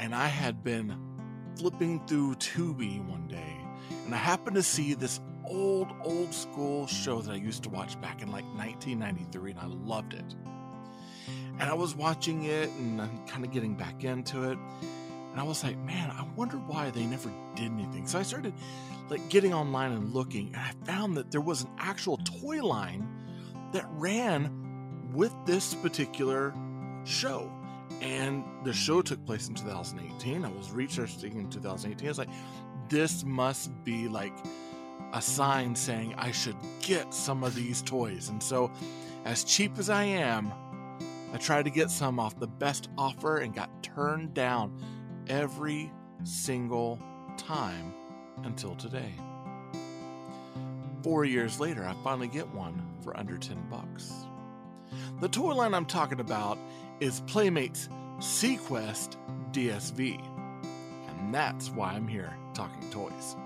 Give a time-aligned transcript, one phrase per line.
[0.00, 0.96] and I had been
[1.56, 3.56] flipping through Tubi one day,
[4.06, 8.00] and I happened to see this old, old school show that I used to watch
[8.00, 10.34] back in like 1993, and I loved it.
[11.58, 14.58] And I was watching it and I'm kind of getting back into it.
[15.30, 18.06] And I was like, man, I wonder why they never did anything.
[18.06, 18.54] So I started
[19.10, 23.06] like getting online and looking, and I found that there was an actual toy line
[23.72, 26.54] that ran with this particular
[27.04, 27.52] show
[28.00, 30.44] and the show took place in 2018.
[30.44, 32.06] I was researching in 2018.
[32.06, 32.28] I was like,
[32.88, 34.32] this must be like
[35.12, 38.28] a sign saying I should get some of these toys.
[38.28, 38.70] And so,
[39.24, 40.52] as cheap as I am,
[41.32, 44.80] I tried to get some off the best offer and got turned down
[45.28, 45.92] every
[46.24, 46.98] single
[47.36, 47.94] time
[48.44, 49.12] until today.
[51.02, 54.12] Four years later, I finally get one for under 10 bucks.
[55.20, 56.58] The toy line I'm talking about
[57.00, 59.16] is Playmates seaQuest
[59.52, 60.22] DSV.
[61.08, 63.36] And that's why I'm here talking toys.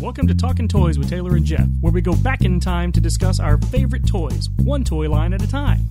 [0.00, 3.00] Welcome to Talking Toys with Taylor and Jeff, where we go back in time to
[3.00, 5.90] discuss our favorite toys, one toy line at a time.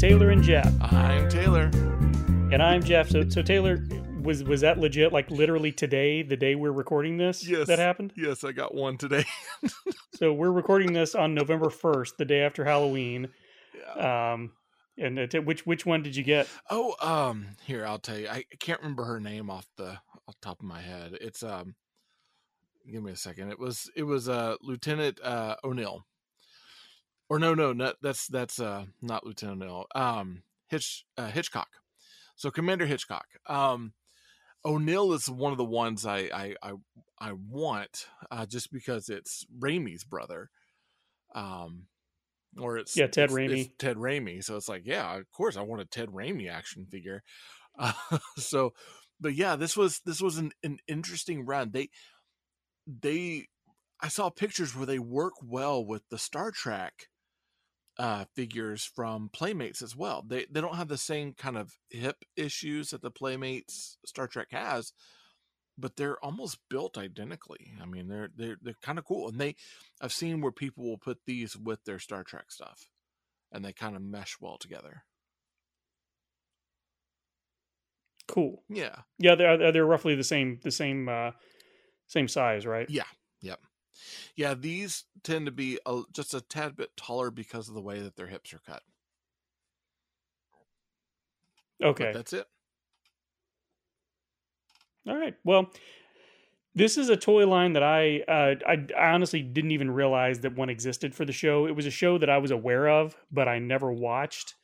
[0.00, 0.72] Taylor and Jeff.
[0.80, 1.64] I'm Taylor.
[2.50, 3.10] And I'm Jeff.
[3.10, 3.86] So, so Taylor,
[4.22, 5.12] was was that legit?
[5.12, 8.14] Like literally today, the day we're recording this, yes, that happened.
[8.16, 9.26] Yes, I got one today.
[10.14, 13.28] so we're recording this on November first, the day after Halloween.
[13.94, 14.32] Yeah.
[14.32, 14.52] Um,
[14.96, 16.48] and it, which which one did you get?
[16.70, 18.26] Oh, um, here I'll tell you.
[18.26, 19.90] I can't remember her name off the
[20.26, 21.18] off the top of my head.
[21.20, 21.74] It's um,
[22.90, 23.50] give me a second.
[23.50, 26.06] It was it was uh Lieutenant uh O'Neill
[27.30, 29.86] or no, no, not, that's that's uh, not Lieutenant O'Neill.
[29.94, 31.68] Um, Hitch uh, Hitchcock.
[32.34, 33.26] So Commander Hitchcock.
[33.46, 33.92] Um,
[34.64, 36.72] O'Neill is one of the ones I I I,
[37.20, 40.50] I want uh, just because it's Raimi's brother.
[41.32, 41.86] Um,
[42.58, 43.60] or it's yeah Ted it's, Raimi.
[43.60, 44.42] It's Ted Raimi.
[44.42, 47.22] So it's like yeah, of course I want a Ted Raimi action figure.
[47.78, 47.92] Uh,
[48.38, 48.72] so,
[49.20, 51.70] but yeah, this was this was an, an interesting run.
[51.70, 51.90] They
[52.88, 53.46] they
[54.00, 57.06] I saw pictures where they work well with the Star Trek
[58.00, 60.24] uh, figures from Playmates as well.
[60.26, 64.48] They they don't have the same kind of hip issues that the Playmates Star Trek
[64.52, 64.94] has,
[65.78, 67.72] but they're almost built identically.
[67.82, 69.56] I mean, they're they're they're kind of cool, and they
[70.00, 72.88] I've seen where people will put these with their Star Trek stuff,
[73.52, 75.04] and they kind of mesh well together.
[78.28, 78.62] Cool.
[78.68, 78.96] Yeah.
[79.18, 81.32] Yeah, they're they're roughly the same the same uh,
[82.06, 82.88] same size, right?
[82.88, 83.04] Yeah.
[83.42, 83.60] Yep.
[84.36, 88.00] Yeah, these tend to be a, just a tad bit taller because of the way
[88.00, 88.82] that their hips are cut.
[91.82, 92.04] Okay.
[92.04, 92.46] But that's it.
[95.08, 95.34] All right.
[95.44, 95.70] Well,
[96.74, 100.56] this is a toy line that I, uh, I, I honestly didn't even realize that
[100.56, 101.66] one existed for the show.
[101.66, 104.54] It was a show that I was aware of, but I never watched.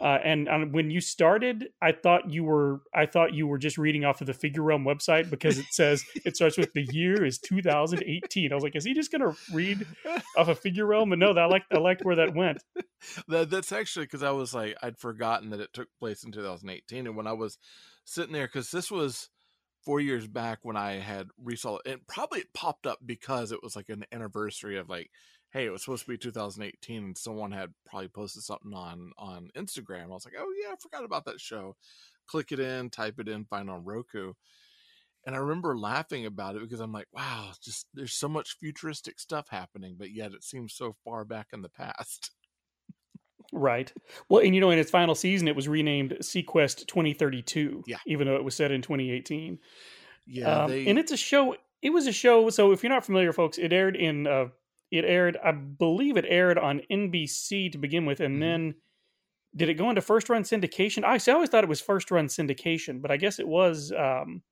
[0.00, 3.78] Uh, and um, when you started, I thought you were I thought you were just
[3.78, 7.24] reading off of the Figure Realm website because it says it starts with the year
[7.24, 8.52] is 2018.
[8.52, 9.86] I was like, is he just gonna read
[10.36, 11.12] off of Figure Realm?
[11.12, 12.62] And no, that I like I liked where that went.
[13.28, 17.06] That, that's actually because I was like I'd forgotten that it took place in 2018,
[17.06, 17.58] and when I was
[18.04, 19.28] sitting there because this was
[19.84, 23.62] four years back when I had resaw it, and probably it popped up because it
[23.62, 25.10] was like an anniversary of like
[25.56, 29.50] hey, it was supposed to be 2018, and someone had probably posted something on on
[29.56, 30.04] Instagram.
[30.04, 31.76] I was like, oh yeah, I forgot about that show.
[32.26, 34.34] Click it in, type it in, find on Roku.
[35.24, 39.18] And I remember laughing about it because I'm like, wow, just there's so much futuristic
[39.18, 42.32] stuff happening, but yet it seems so far back in the past.
[43.52, 43.90] Right.
[44.28, 47.84] Well, and you know, in its final season, it was renamed seaQuest 2032.
[47.86, 47.96] Yeah.
[48.06, 49.58] Even though it was set in 2018.
[50.26, 51.56] Yeah, Um, they, and it's a show.
[51.80, 52.50] It was a show.
[52.50, 54.26] So if you're not familiar, folks, it aired in.
[54.26, 54.48] Uh,
[54.90, 55.36] it aired.
[55.44, 58.40] I believe it aired on NBC to begin with, and Mhm.
[58.40, 58.74] then
[59.54, 61.02] did it go into first run syndication?
[61.04, 63.90] I see, I always thought it was first run syndication, but I guess it was
[63.92, 64.42] um,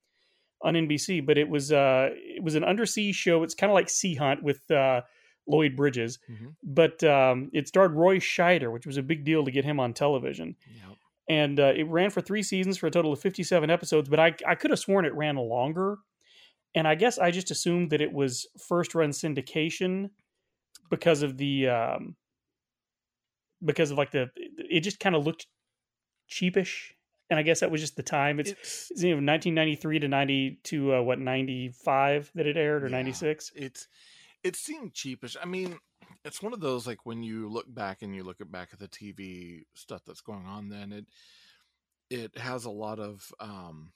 [0.61, 1.19] on NBC.
[1.25, 3.43] But it was uh, it was an undersea show.
[3.43, 5.01] It's kind of like Sea Hunt with uh,
[5.47, 6.55] Lloyd Bridges, Mhm.
[6.63, 9.93] but um, it starred Roy Scheider, which was a big deal to get him on
[9.93, 10.97] television Yep.
[11.29, 14.33] and uh, it ran for three seasons for a total of 57 episodes but i,
[14.47, 15.97] I could have sworn it ran longer
[16.75, 20.09] and i guess i just assumed that it was first run syndication
[20.89, 22.15] because of the um,
[23.63, 25.47] because of like the it just kind of looked
[26.29, 26.91] cheapish
[27.29, 30.07] and i guess that was just the time it's, It's it's you know 1993 to
[30.07, 32.97] 90 to uh, what 95 that it aired or Yeah.
[32.97, 33.87] 96 it's
[34.45, 35.35] it seemed cheapish.
[35.41, 35.79] I mean,
[36.23, 38.79] it's one of those like when you look back and you look at back at
[38.79, 40.69] the TV stuff that's going on.
[40.69, 41.05] Then it
[42.11, 43.91] it has a lot of um,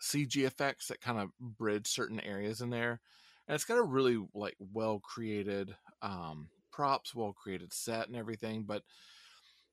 [0.00, 3.02] CG effects that kind of bridge certain areas in there,
[3.50, 8.62] and it's got a really like well created um, props, well created set, and everything.
[8.62, 8.84] But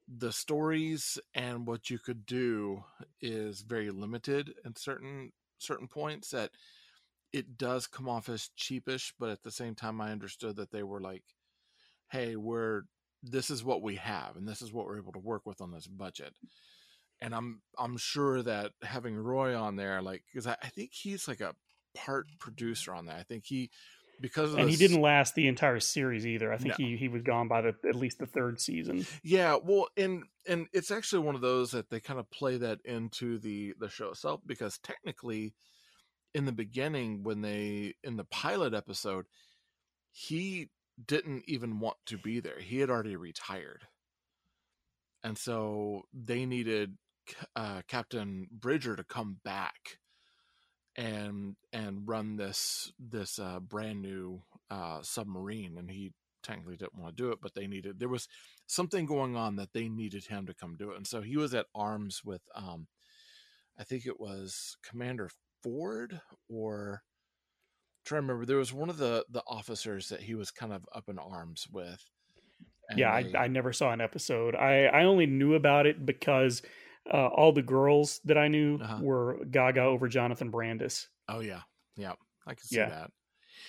[0.07, 2.83] the stories and what you could do
[3.21, 6.49] is very limited in certain certain points that
[7.31, 10.81] it does come off as cheapish, but at the same time, I understood that they
[10.81, 11.23] were like,
[12.09, 12.81] "Hey, we're
[13.21, 15.69] this is what we have, and this is what we're able to work with on
[15.71, 16.33] this budget."
[17.21, 21.27] And I'm I'm sure that having Roy on there, like, because I, I think he's
[21.27, 21.53] like a
[22.05, 23.17] part producer on that.
[23.17, 23.69] I think he
[24.19, 26.85] because of and he didn't last the entire series either i think No.
[26.85, 30.65] he, he was gone by the at least the third season Yeah, well, and and
[30.73, 34.09] it's actually one of those that they kind of play that into the the show
[34.09, 35.53] itself because technically,
[36.33, 39.25] in the beginning, when they in the pilot episode,
[40.11, 40.69] he
[41.05, 42.59] didn't even want to be there.
[42.59, 43.83] He had already retired,
[45.23, 46.97] and so they needed
[47.55, 49.99] uh, Captain Bridger to come back
[50.97, 56.11] and and run this this uh, brand new uh, submarine, and he
[56.43, 58.27] technically didn't want to do it, but they needed there was
[58.67, 60.97] something going on that they needed him to come do it.
[60.97, 62.87] And so he was at arms with um
[63.79, 65.29] I think it was Commander
[65.61, 70.35] Ford or I'm trying to remember there was one of the the officers that he
[70.35, 72.01] was kind of up in arms with.
[72.95, 74.55] Yeah, they- I, I never saw an episode.
[74.55, 76.61] I, I only knew about it because
[77.13, 78.99] uh, all the girls that I knew Uh-huh.
[79.01, 81.07] were Gaga over Jonathan Brandis.
[81.27, 81.61] oh yeah.
[81.95, 82.13] Yeah.
[82.45, 82.89] I can see Yeah.
[82.89, 83.11] that.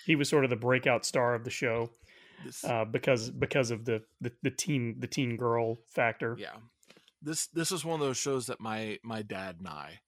[0.05, 1.90] He was sort of the breakout star of the show
[2.44, 6.37] This uh, because because of the, the the teen the teen girl factor.
[6.38, 6.56] yeah.
[7.23, 10.00] This this is one of those shows that my my dad and I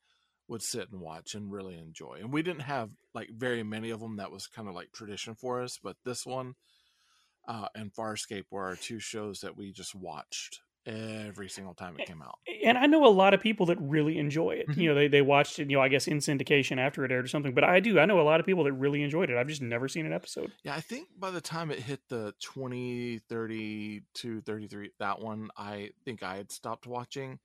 [0.48, 2.18] would sit and watch and really enjoy.
[2.20, 5.34] And we didn't have like very many of them that was kind of like tradition
[5.34, 6.54] for us, but this one
[7.48, 12.06] uh and Farscape were our two shows that we just watched every single time it
[12.06, 12.38] came out.
[12.64, 14.66] And I know a lot of people that really enjoy it.
[14.68, 14.84] You mm-hmm.
[14.86, 15.70] know, they they watched it.
[15.70, 17.54] You know, I guess in syndication after it aired or something.
[17.54, 17.98] But I do.
[17.98, 19.36] I know a lot of people that really enjoyed it.
[19.36, 20.52] I've just never seen an episode.
[20.64, 25.90] Yeah, I think by the time it hit the 20, 32, 33, that one, I
[26.04, 27.38] think I had stopped watching.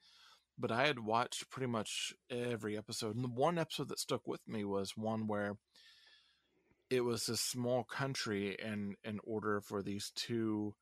[0.58, 3.16] But I had watched pretty much every episode.
[3.16, 5.58] And the one episode that stuck with me was one where
[6.90, 10.76] it was a small country, and in order for these two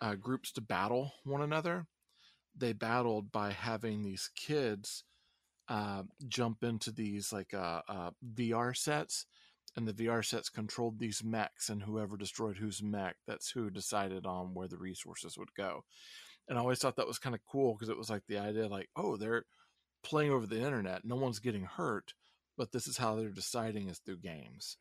[0.00, 1.86] uh, groups to battle one another,
[2.56, 5.04] they battled by having these kids
[5.68, 9.26] uh, jump into these like uh, uh, VR sets
[9.76, 14.26] and the VR sets controlled these mechs, and whoever destroyed whose mech, that's who decided
[14.26, 15.84] on where the resources would go.
[16.48, 18.66] And I always thought that was kind of cool because it was like the idea,
[18.66, 19.44] like, oh, they're
[20.02, 22.14] playing over the internet, no one's getting hurt,
[22.56, 24.76] but this is how they're deciding is through games.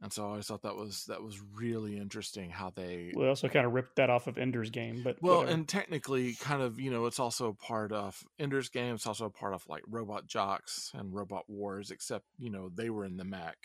[0.00, 3.48] And so I always thought that was that was really interesting how they We also
[3.48, 5.54] kind of ripped that off of Ender's Game, but well, whatever.
[5.54, 8.94] and technically, kind of, you know, it's also part of Ender's Game.
[8.94, 13.04] It's also part of like Robot Jox and Robot Wars, except you know they were
[13.04, 13.56] in the mech.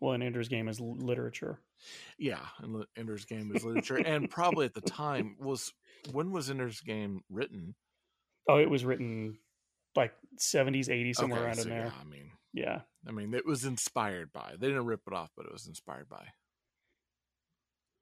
[0.00, 1.58] well, and Ender's Game is literature.
[2.16, 5.72] Yeah, and Ender's Game is literature, and probably at the time was
[6.12, 7.74] when was Ender's Game written?
[8.48, 9.38] Oh, it was written
[9.96, 11.86] like 70s, 80s, somewhere Okay, around so in there.
[11.86, 12.80] Yeah, I mean, Yeah.
[13.06, 14.54] I mean, it was inspired by.
[14.58, 16.28] They didn't rip it off, but it was inspired by.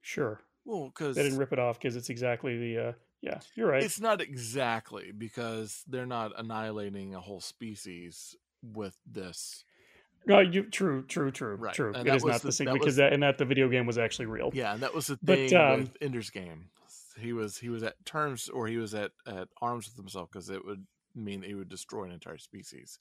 [0.00, 0.40] Sure.
[0.64, 2.88] Well, because They didn't rip it off because it's exactly the.
[2.88, 3.82] Uh, yeah, you're right.
[3.82, 9.64] it's not exactly because they're not annihilating a whole species with this.
[10.26, 11.88] No, you true, true, true, Right, true.
[11.94, 13.44] and It that is not the, the- same that because was- that and that the
[13.44, 14.50] video game was actually real.
[14.52, 16.70] Yeah, and that was the But, thing um, with Ender's Game.
[17.18, 20.48] He was he was at terms or he was at at arms with himself because
[20.48, 22.98] it would mean he would destroy an entire species.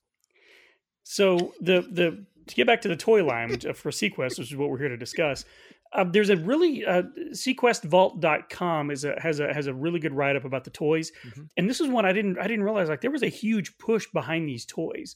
[1.04, 4.56] So the the to get back to the toy line uh, for seaQuest, which is
[4.56, 5.46] what we're here to discuss.
[5.94, 7.04] Um, there's a really uh,
[7.34, 11.50] sequestvault.com is a has a has a really good write up about the toys, Mhm.
[11.58, 14.08] and this is one I didn't I didn't realize like there was a huge push
[14.14, 15.16] behind these toys,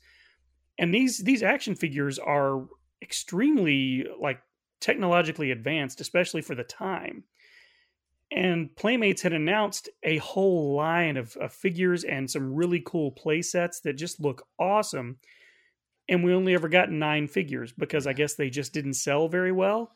[0.78, 2.68] and these these action figures are
[3.02, 4.42] extremely like
[4.82, 7.24] technologically advanced, especially for the time.
[8.32, 13.42] And Playmates had announced a whole line of, of figures and some really cool play
[13.42, 15.20] sets that just look awesome
[16.08, 19.52] and we only ever got nine figures because I guess they just didn't sell very
[19.52, 19.92] well.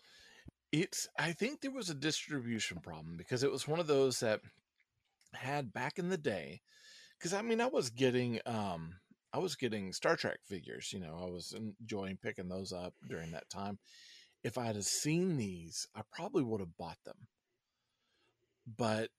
[0.72, 4.42] It's I think there was a distribution problem because it was one of those that
[5.34, 6.62] had back in the day.
[7.18, 8.96] Because I mean, I was getting um
[9.34, 10.92] I was getting Star Trek figures.
[10.94, 13.80] You know, I was enjoying picking those up during that time.
[14.44, 17.28] If I had seen these, I probably would have bought them.
[18.78, 19.10] But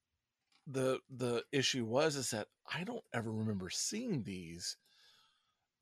[0.66, 4.76] the the issue was is that I don't ever remember seeing these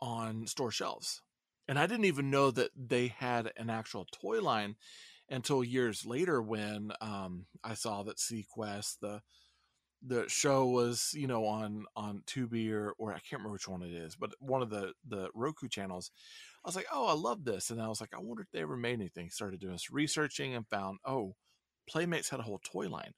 [0.00, 1.22] on store shelves.
[1.66, 4.76] And I didn't even know that they had an actual toy line
[5.28, 9.20] until years later when um, I saw that seaQuest the
[10.06, 13.82] the show was you know on on Tubi or or I can't remember which one
[13.82, 16.10] it is, but one of the the Roku channels.
[16.64, 18.60] I was like, oh, I love this, and I was like, I wonder if they
[18.60, 19.30] ever made anything.
[19.30, 21.34] Started doing some researching and found, oh,
[21.88, 23.12] Playmates had a whole toy line.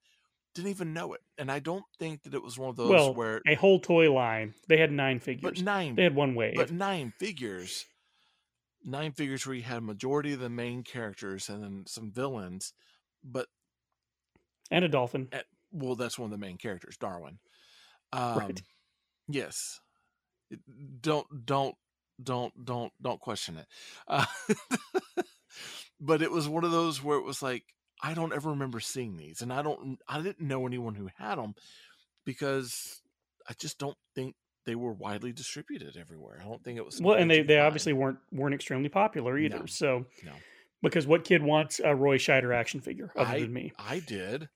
[0.55, 3.15] Didn't even know it, and I don't think that it was one of those well,
[3.15, 4.55] where, a whole toy line.
[4.69, 5.43] They had nine figures.
[5.59, 6.55] but nine, they had one wave.
[6.57, 7.85] but nine figures
[8.85, 12.73] nine figures where you had a majority of the main characters and then some villains
[13.23, 13.47] but
[14.71, 15.29] and a dolphin.
[15.33, 17.39] at, well that's one of the main characters darwin
[18.13, 18.63] um Right.
[19.29, 19.81] yes
[21.01, 21.75] don't don't
[22.23, 23.67] don't don't don't question it
[24.09, 24.25] uh,
[26.01, 27.65] but it was one of those where it was like
[28.03, 31.37] i don't ever remember seeing these and i don't i didn't know anyone who had
[31.37, 31.55] them
[32.25, 33.01] because
[33.49, 34.35] i just don't think
[34.67, 37.93] they were widely distributed everywhere i don't think it was Well, and they, they obviously
[37.93, 39.61] weren't weren't extremely popular either.
[39.61, 39.67] No.
[39.67, 40.33] So No.
[40.83, 43.73] because what kid wants a Roy Scheider action figure other I, than me?
[43.79, 44.49] I did.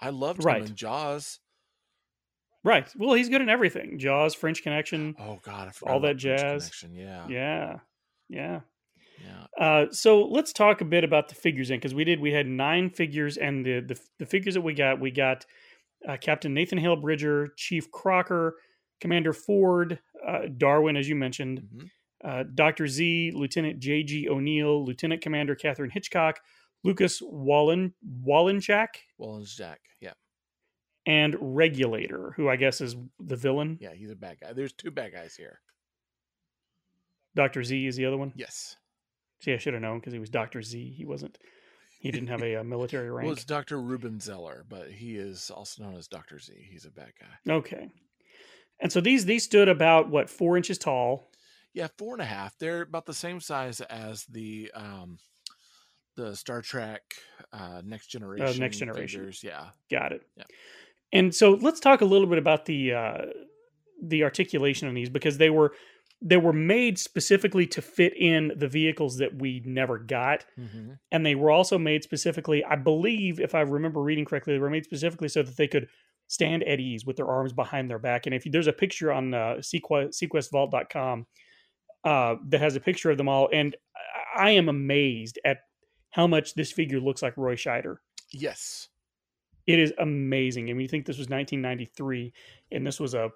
[0.00, 0.62] I loved Right.
[0.62, 1.40] him in Jaws.
[2.64, 2.88] Right.
[2.96, 3.98] Well, he's good in everything.
[3.98, 5.14] Jaws, French Connection.
[5.18, 6.70] Oh God, I All that jazz.
[6.90, 7.78] Yeah, Yeah.
[8.28, 8.60] Yeah.
[9.24, 9.46] Yeah.
[9.64, 12.46] Uh, so let's talk a bit about the figures in because we did we had
[12.46, 15.44] nine figures and the the, the figures that we got we got
[16.08, 18.56] uh, Captain Nathan Hale Bridger, Chief Crocker,
[19.00, 21.90] Commander Ford, uh, Darwin as you mentioned, Mhm.
[22.24, 26.38] uh, Doctor Z, Lieutenant J G O'Neill, Lieutenant Commander Catherine Hitchcock,
[26.84, 27.94] Lucas Wallen
[28.24, 29.80] Wolenczak, Well, and Jack.
[30.00, 30.12] Yeah,
[31.06, 33.78] and Regulator, who I guess is the villain.
[33.80, 33.92] yeah.
[33.94, 34.52] He's a bad guy.
[34.52, 35.60] There's two bad guys here.
[37.34, 38.32] Doctor Z is the other one.
[38.36, 38.76] Yes.
[39.40, 40.94] See, I should have known because he was Doctor Z.
[40.96, 41.38] He wasn't.
[42.00, 43.24] He didn't have a, uh military rank.
[43.26, 46.52] Well, it's Doctor Ruben Zeller, but he is also known as Doctor Z.
[46.70, 47.52] He's a bad guy.
[47.54, 47.88] Okay.
[48.80, 51.30] And so these these stood about what four inches tall.
[51.74, 52.56] Yeah, four and a half.
[52.58, 55.18] They're about the same size as the um
[56.16, 57.02] the Star Trek
[57.52, 58.60] uh Next Generation.
[58.60, 59.20] Next Generation.
[59.20, 59.42] figures.
[59.42, 59.66] Yeah.
[59.90, 60.22] Got it.
[60.36, 60.44] Yeah.
[61.12, 63.18] And so let's talk a little bit about the uh,
[64.02, 65.72] the articulation on these because they were
[66.20, 70.94] they were made specifically to fit in the vehicles that we never got, Mm-hmm.
[71.12, 74.70] and they were also made specifically, I believe, if I remember reading correctly, they were
[74.70, 75.88] made specifically so that they could
[76.26, 78.26] stand at ease with their arms behind their back.
[78.26, 81.26] And if you, there's a picture on uh, seaQuest, sequestvault.com
[82.04, 83.76] uh, that has a picture of them all, and
[84.36, 85.58] I am amazed at
[86.10, 87.96] how much this figure looks like Roy Scheider.
[88.32, 88.88] Yes.
[89.66, 90.68] It is amazing.
[90.68, 92.32] I And you think this was 1993,
[92.72, 93.30] and this was a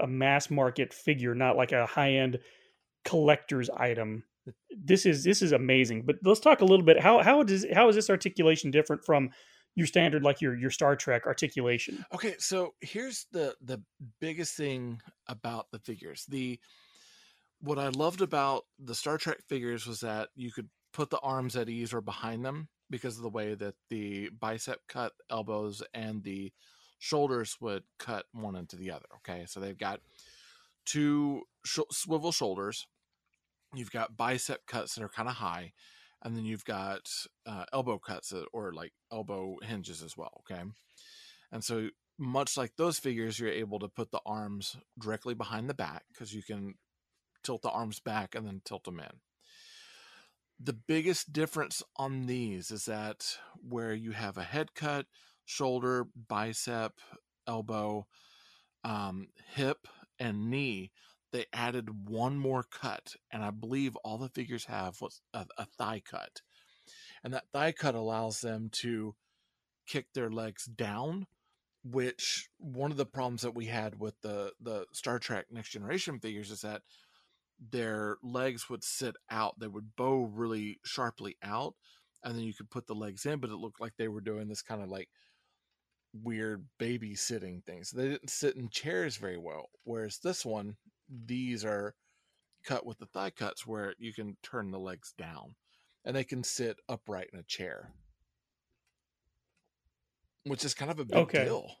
[0.00, 2.38] a mass market figure, not like a high end
[3.04, 4.24] collector's item.
[4.70, 6.02] This is this is amazing.
[6.02, 7.00] But let's talk a little bit.
[7.00, 9.30] How how does how is this articulation different from
[9.74, 12.04] your standard like your your Star Trek articulation?
[12.14, 13.82] Okay, so here's the the
[14.20, 16.24] biggest thing about the figures.
[16.28, 16.58] The
[17.60, 21.56] what I loved about the Star Trek figures was that you could put the arms
[21.56, 26.22] at ease or behind them because of the way that the bicep cut elbows and
[26.22, 26.52] the
[26.98, 29.06] shoulders would cut one into the other.
[29.16, 30.00] Okay, so they've got
[30.84, 32.86] two sh- swivel shoulders.
[33.74, 35.72] You've got bicep cuts that are kind of high,
[36.22, 37.10] and then you've got
[37.46, 40.42] uh, elbow cuts that, or like elbow hinges as well.
[40.50, 40.62] Okay,
[41.52, 45.74] and so much like those figures, you're able to put the arms directly behind the
[45.74, 46.74] back because you can
[47.44, 49.20] tilt the arms back and then tilt them in.
[50.58, 55.06] The biggest difference on these is that where you have a head cut,
[55.48, 56.92] shoulder, bicep,
[57.46, 58.06] elbow,
[58.84, 59.88] um, hip,
[60.20, 60.92] and knee,
[61.32, 65.64] they added one more cut, and I believe all the figures have what's a, a
[65.64, 66.42] thigh cut,
[67.24, 69.14] and that thigh cut allows them to
[69.86, 71.26] kick their legs down.
[71.84, 76.18] Which one of the problems that we had with the the Star Trek Next Generation
[76.18, 76.82] figures is that
[77.70, 81.74] their legs would sit out; they would bow really sharply out,
[82.22, 84.48] and then you could put the legs in, but it looked like they were doing
[84.48, 85.08] this kind of like
[86.22, 87.90] weird babysitting things.
[87.90, 89.70] They didn't sit in chairs very well.
[89.84, 90.76] Whereas this one,
[91.08, 91.94] these are
[92.64, 95.56] cut with the thigh cuts where you can turn the legs down
[96.04, 97.92] and they can sit upright in a chair.
[100.42, 101.32] Which is kind of a big Okay.
[101.32, 101.76] deal.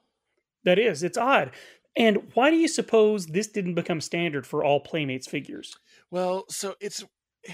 [0.64, 1.52] That is, it's odd.
[1.96, 5.78] And why do you suppose this didn't become standard for all Playmates figures?
[6.10, 7.04] Well, so it's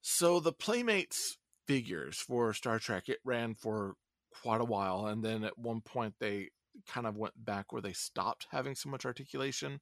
[0.00, 3.94] so the Playmates figures for Star Trek it ran for
[4.42, 6.50] quite a while, and then at one point they
[6.86, 9.80] kind of went back where they stopped having so much articulation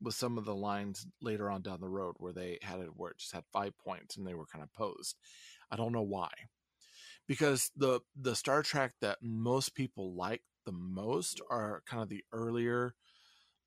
[0.00, 3.10] with some of the lines later on down the road where they had it where
[3.10, 5.16] it just had five points and they were kind of posed.
[5.70, 6.30] I don't know why,
[7.26, 12.24] because the the Star Trek that most people like the most are kind of the
[12.32, 12.94] earlier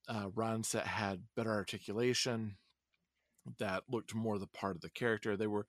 [0.07, 2.57] uh, runs that had better articulation,
[3.59, 5.35] that looked more the part of the character.
[5.35, 5.67] They were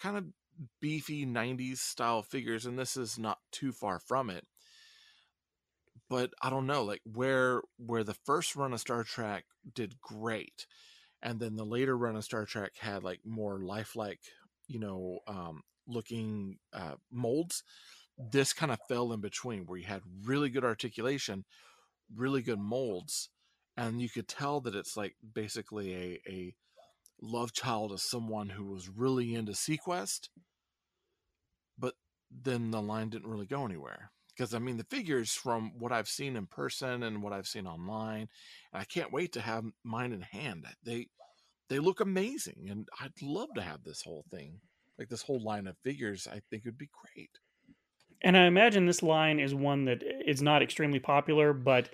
[0.00, 0.24] kind of
[0.80, 4.46] beefy 90s style figures, and this is not too far from it.
[6.08, 10.66] But I don't know, like where where the first run of Star Trek did great,
[11.22, 14.20] and then the later run of Star Trek had like more lifelike,
[14.68, 17.62] you know, um, looking uh, molds.
[18.18, 21.44] This kind of fell in between, where you had really good articulation,
[22.14, 23.30] really good molds,
[23.76, 26.54] and you could tell that it's like basically a a
[27.22, 30.28] love child of someone who was really into seaQuest,
[32.42, 34.10] then the line didn't really go anywhere.
[34.34, 37.66] Because I mean, the figures from what I've seen in person and what I've seen
[37.66, 38.28] online,
[38.72, 40.66] and I can't wait to have mine in hand.
[40.82, 41.08] They
[41.68, 44.60] they look amazing, and I'd love to have this whole thing,
[44.98, 46.26] like this whole line of figures.
[46.26, 47.30] I think would be great.
[48.22, 51.90] And I imagine this line is one that is not extremely popular, but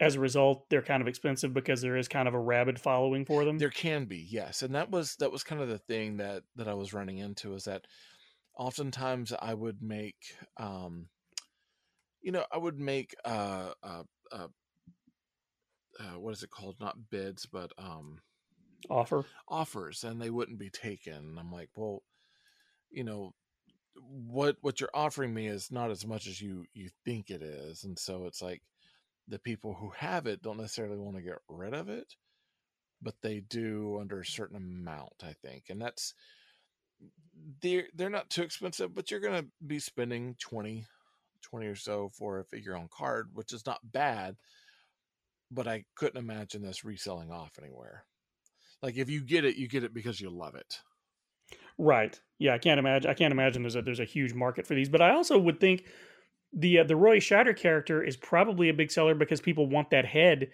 [0.00, 3.26] as a result, they're kind of expensive because there is kind of a rabid following
[3.26, 3.58] for them.
[3.58, 6.68] There can be, yes, and that was that was kind of the thing that that
[6.68, 7.86] I was running into is that
[8.60, 11.08] oftentimes I would make, um,
[12.22, 14.48] you know, I would make uh, uh, uh,
[15.98, 16.76] uh, what is it called?
[16.80, 18.20] Not bids, but um,
[18.90, 19.24] Offer.
[19.48, 21.14] offers, and they wouldn't be taken.
[21.14, 22.02] And I'm like, well,
[22.90, 23.34] you know,
[23.96, 27.84] what what you're offering me is not as much as you you think it is,
[27.84, 28.62] and so it's like
[29.28, 32.16] the people who have it don't necessarily want to get rid of it,
[33.02, 36.14] but they do under a certain amount, I think, and that's
[37.62, 40.84] they're they're not too expensive, but you're gonna be spending 20,
[41.42, 44.36] 20 or so for a figure on card, which is not bad.
[45.50, 48.04] But I couldn't imagine this reselling off anywhere.
[48.82, 50.78] Like if you get it, you get it because you love it.
[51.78, 52.18] Right.
[52.38, 53.10] Yeah, I can't imagine.
[53.10, 54.88] I can't imagine there's a there's a huge market for these.
[54.88, 55.84] But I also would think
[56.52, 60.04] the uh, the Roy Scheider character is probably a big seller because people want that
[60.04, 60.50] head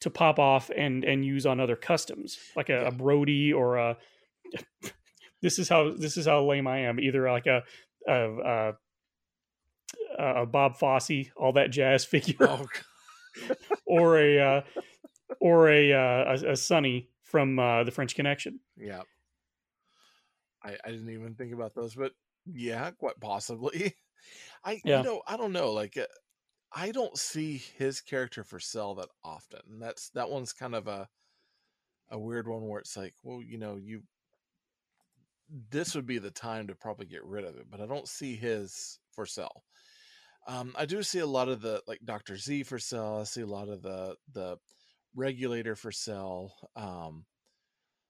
[0.00, 3.96] to pop off and and use on other customs, like a, a Brody or a.
[5.42, 6.98] this is how this is how lame I am.
[7.00, 7.62] Either like a
[8.06, 8.72] a,
[10.18, 12.66] a, a Bob Fosse, all that jazz figure, Oh,
[13.86, 14.60] or a uh,
[15.40, 18.60] or a, uh, a a Sonny from uh, the French Connection.
[18.76, 19.02] yeah.
[20.62, 22.12] I I didn't even think about those, but
[22.46, 23.94] yeah, quite possibly.
[24.64, 24.98] I Yeah.
[24.98, 26.06] you know I don't know like uh,
[26.72, 29.60] I don't see his character for sale that often.
[29.78, 31.08] That's that one's kind of a
[32.10, 34.02] a weird one where it's like, well, you know, you
[35.70, 38.36] this would be the time to probably get rid of it, but I don't see
[38.36, 39.64] his for sale.
[40.46, 43.18] Um, I do see a lot of the like Doctor Z for sale.
[43.20, 44.58] I see a lot of the the
[45.14, 46.52] regulator for sale.
[46.76, 47.26] Um,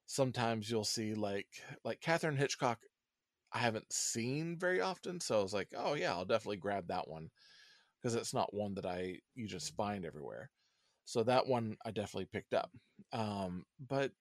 [0.07, 1.48] sometimes you'll see like
[1.85, 2.79] like Catherine Hitchcock.
[3.53, 7.09] I haven't seen very often, so I was like, oh yeah, I'll definitely grab that
[7.09, 7.31] one
[8.01, 10.51] because it's not one that I you just find everywhere.
[11.07, 12.70] So that one I definitely picked up.
[13.12, 14.12] Um, but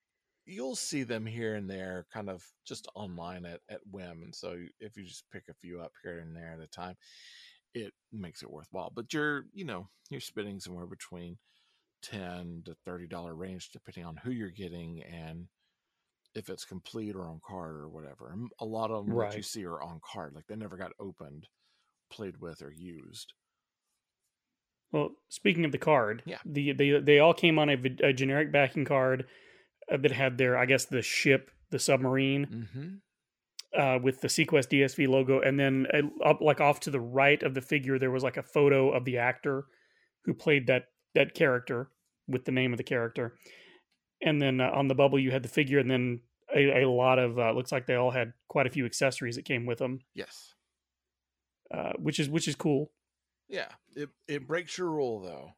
[0.47, 4.23] you'll see them here and there, kind of just online at at whim.
[4.23, 6.95] And so if you just pick a few up here and there at a time,
[7.73, 8.91] it makes it worthwhile.
[8.95, 11.37] But you're you know you're spending somewhere between
[12.01, 15.47] ten to thirty dollar range depending on who you're getting and
[16.35, 18.31] if it's complete or on card or whatever.
[18.31, 20.91] And a lot of them that you see are on card, like they never got
[20.99, 21.47] opened,
[22.11, 23.33] played with, or used.
[24.91, 26.37] Well, speaking of the card, Yeah.
[26.45, 29.27] the they they all came on a generic backing card
[29.89, 33.79] that had their, I guess, the ship, the submarine, Mm-hmm.
[33.79, 37.41] uh, with the seaQuest DSV logo, and then uh, up like off to the right
[37.43, 39.65] of the figure, there was like a photo of the actor
[40.25, 41.89] who played that that character
[42.27, 43.35] with the name of the character,
[44.21, 46.21] and then uh, on the bubble you had the figure, and then
[46.55, 49.45] a, a lot of uh, looks like they all had quite a few accessories that
[49.45, 50.53] came with them, Yes.
[51.73, 52.91] uh, which is which is cool.
[53.49, 53.69] Yeah.
[53.95, 55.53] It it breaks your rule though.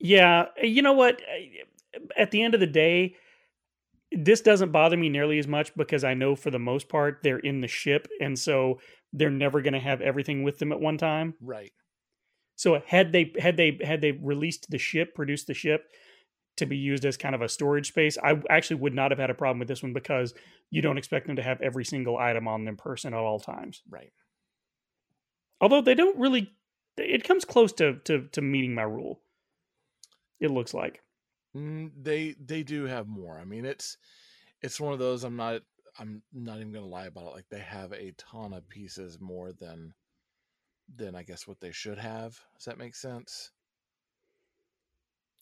[0.00, 1.20] Yeah, you know what?
[2.16, 3.16] At the end of the day,
[4.12, 7.38] this doesn't bother me nearly as much because I know for the most part they're
[7.38, 8.80] in the ship, and so
[9.12, 11.34] they're never going to have everything with them at one time.
[11.40, 11.72] Right.
[12.56, 15.90] So had they had they had they released the ship, produced the ship
[16.56, 19.30] to be used as kind of a storage space, I actually would not have had
[19.30, 20.34] a problem with this one because
[20.70, 23.82] you don't expect them to have every single item on them person at all times.
[23.90, 24.12] Right.
[25.60, 26.52] Although they don't really,
[26.96, 29.20] it comes close to to to meeting my rule.
[30.40, 31.03] It looks like.
[31.56, 33.38] Mm, they they do have more.
[33.38, 33.96] I mean, it's
[34.62, 35.24] it's one of those.
[35.24, 35.62] I'm not
[35.98, 37.34] I'm not even gonna lie about it.
[37.34, 39.94] Like they have a ton of pieces more than
[40.94, 42.40] than I guess what they should have.
[42.56, 43.50] Does that make sense?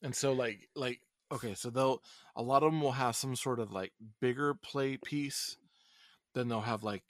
[0.03, 2.03] And so like like okay, so they'll
[2.37, 5.57] a lot of them will have some sort of like bigger play piece.
[6.35, 7.05] Then they'll have like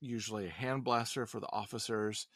[0.00, 2.28] usually a hand blaster for the officers.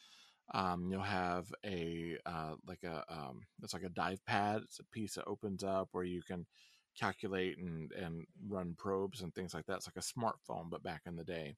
[0.53, 4.61] Um, you'll have a uh, like a um, it's like a dive pad.
[4.63, 6.45] It's a piece that opens up where you can
[6.99, 9.77] calculate and and run probes and things like that.
[9.77, 11.55] It's like a smartphone, but back in the day.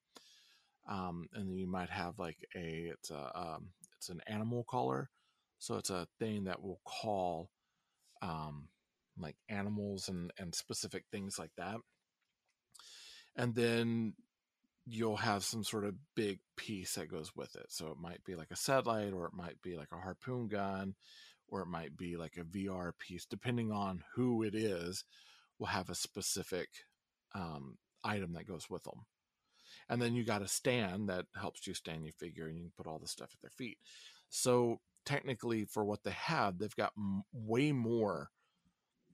[0.87, 5.09] Um, and then you might have like a it's a um, it's an animal caller,
[5.59, 7.49] so it's a thing that will call
[8.21, 8.67] um,
[9.17, 11.77] like animals and and specific things like that.
[13.35, 14.13] And then
[14.85, 17.67] you'll have some sort of big piece that goes with it.
[17.69, 20.95] So it might be like a satellite, or it might be like a harpoon gun,
[21.47, 25.03] or it might be like a VR piece, depending on who it is,
[25.59, 26.69] will have a specific
[27.33, 29.05] um, item that goes with them.
[29.89, 32.73] And then you got a stand that helps you stand your figure, and you can
[32.75, 33.77] put all the stuff at their feet.
[34.29, 38.29] So technically, for what they have, they've got m- way more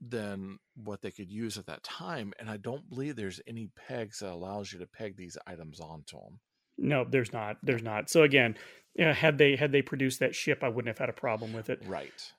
[0.01, 4.19] than what they could use at that time and i don't believe there's any pegs
[4.19, 6.39] that allows you to peg these items onto them
[6.77, 7.57] No, there's not.
[7.61, 8.09] There's not.
[8.09, 8.55] So again,
[8.95, 11.69] yeah, had they had they produced that ship, I wouldn't have had a problem with
[11.69, 11.79] it.
[11.85, 12.31] right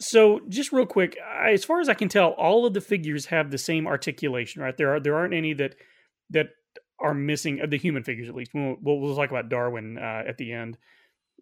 [0.00, 3.26] So just real quick, I, as far as I can tell, all of the figures
[3.26, 4.76] have the same articulation, right?
[4.76, 5.74] There are there aren't any that
[6.30, 6.46] that
[7.00, 8.52] are missing uh, the human figures at least.
[8.54, 10.78] We'll we'll, we'll talk about Darwin uh, at the end,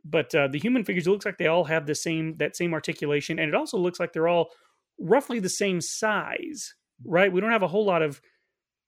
[0.04, 2.72] but uh, the human figures it looks like they all have the same that same
[2.72, 4.48] articulation, and it also looks like they're all
[4.98, 6.74] roughly the same size,
[7.04, 7.32] right?
[7.32, 8.20] We don't have a whole lot of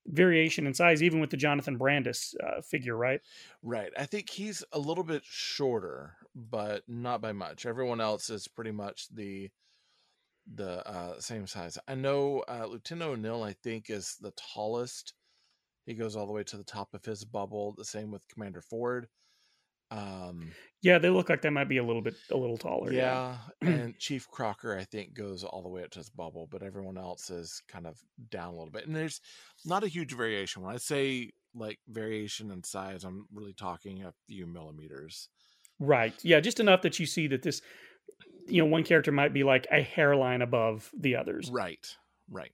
[0.06, 3.20] variation in size, even with the Jonathan Brandis uh, figure, right?
[3.62, 3.90] right.
[3.98, 7.66] I think he's a little bit shorter but not by much.
[7.66, 9.50] Everyone else is pretty much the
[10.52, 11.78] the uh, same size.
[11.88, 15.14] I know uh, lieutenant o'neill i think is the tallest.
[15.86, 17.74] He goes all the way to the top of his bubble.
[17.76, 19.08] The same with commander ford
[19.94, 20.52] um
[20.82, 22.92] Yeah, they look like they might be a little bit a little taller.
[22.92, 26.62] Yeah, and Chief Crocker, I think, goes all the way up to his bubble, but
[26.62, 27.96] everyone else is kind of
[28.30, 28.86] down a little bit.
[28.86, 29.20] And there's
[29.64, 30.62] not a huge variation.
[30.62, 35.28] When I say like variation in size, I'm really talking a few millimeters.
[35.80, 36.14] Right.
[36.22, 37.60] Yeah, just enough that you see that this,
[38.46, 41.50] you know, one character might be like a hairline above the others.
[41.52, 41.84] Right,
[42.30, 42.52] right.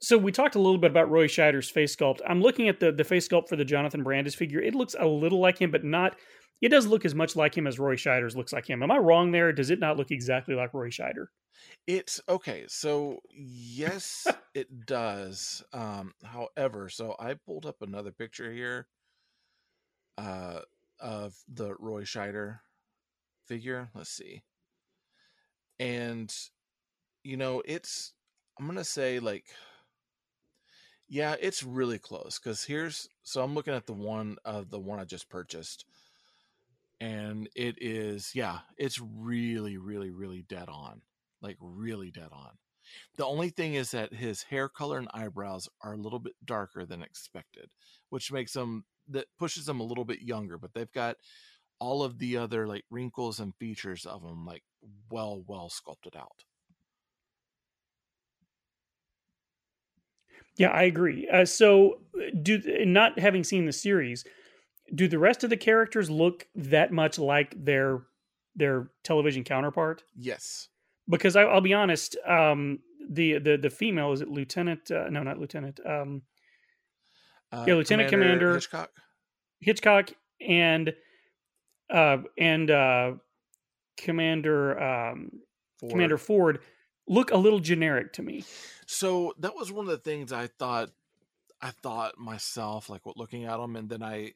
[0.00, 2.18] So we talked a little bit about Roy Scheider's face sculpt.
[2.26, 4.60] I'm looking at the the face sculpt for the Jonathan Brandis figure.
[4.60, 6.16] It looks a little like him, but not.
[6.62, 8.82] It does look as much like him as Roy Scheider's looks like him.
[8.82, 9.52] Am I wrong there?
[9.52, 11.26] Does it not look exactly like Roy Scheider?
[11.86, 12.64] It's okay.
[12.68, 15.62] So yes, it does.
[15.72, 18.86] Um, however, so I pulled up another picture here
[20.16, 20.60] uh,
[21.00, 22.60] of the Roy Scheider
[23.46, 23.90] figure.
[23.94, 24.42] Let's see.
[25.80, 26.32] And
[27.24, 28.12] you know, it's
[28.58, 29.46] I'm gonna say like
[31.08, 34.98] yeah, it's really close because here's so I'm looking at the one of the one
[34.98, 35.84] I just purchased,
[37.02, 41.02] and it is yeah, it's really, really, really dead on,
[41.42, 42.52] like really dead on.
[43.16, 46.86] The only thing is that his hair color and eyebrows are a little bit darker
[46.86, 47.70] than expected,
[48.10, 50.58] which makes them that pushes them a little bit younger.
[50.58, 51.16] But they've got
[51.80, 54.64] all of the other like wrinkles and features of them like
[55.10, 56.44] well, well sculpted out.
[60.56, 61.28] Yeah, I agree.
[61.28, 62.00] Uh, so,
[62.42, 64.24] do not having seen the series,
[64.94, 68.02] do the rest of the characters look that much like their
[68.54, 70.04] their television counterpart?
[70.16, 70.68] Yes.
[71.08, 72.78] Because I, I'll be honest, um,
[73.10, 74.90] the the the female is it Lieutenant?
[74.90, 75.80] Uh, no, not Lieutenant.
[75.86, 76.22] Um,
[77.50, 78.90] Uh, Yeah, Lieutenant Commander- Hitchcock.
[79.60, 80.94] Hitchcock and
[81.90, 83.12] uh, and uh,
[83.96, 85.30] Commander um,
[85.78, 85.90] Ford.
[85.90, 86.58] Commander Ford
[87.06, 88.44] look a little generic to me.
[88.86, 90.90] So that was one of the things I thought.
[91.60, 94.32] I thought myself, like what looking at them, and then I,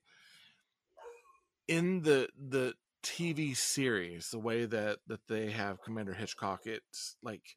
[1.68, 7.56] in the the TV series, the way that that they have Commander Hitchcock, it's like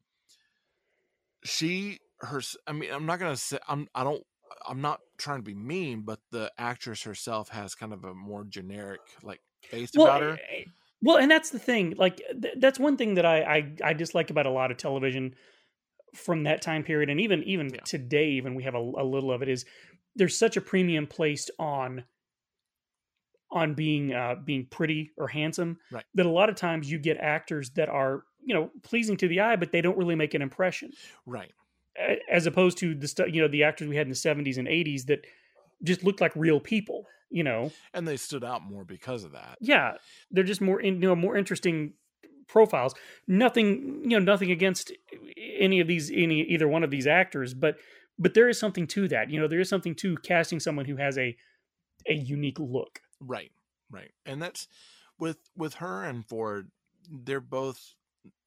[1.44, 4.24] she her i mean i'm not gonna say i'm i don't
[4.68, 8.44] i'm not trying to be mean but the actress herself has kind of a more
[8.44, 10.66] generic like face well, about her eh,
[11.02, 11.96] well, and that's the thing.
[11.98, 15.36] Like th- that's one thing that I, I I dislike about a lot of television
[16.16, 17.82] from that time period, and even even Yeah.
[17.86, 19.50] today, even we have a, a little of it.
[19.50, 19.66] Is
[20.16, 22.04] there's such a premium placed on
[23.52, 26.04] on being uh, being pretty or handsome Right.
[26.16, 29.40] that a lot of times you get actors that are you know pleasing to the
[29.42, 30.92] eye, but they don't really make an impression.
[31.26, 31.52] right
[32.32, 34.68] As opposed to the stu- you know the actors we had in the 70s and
[34.68, 35.26] 80s that
[35.84, 37.06] just looked like real people.
[37.32, 39.98] You know, and they stood out more because of that yeah
[40.32, 41.94] they're just more in, you know more interesting
[42.48, 42.96] profiles
[43.28, 44.92] nothing you know nothing against
[45.60, 47.76] any of these any either one of these actors but
[48.18, 50.96] but there is something to that you know there is something to casting someone who
[50.96, 51.38] has a
[52.08, 53.52] a unique look Right,
[53.92, 54.68] right, and that's
[55.18, 56.72] with with her and Ford.
[57.10, 57.96] They're both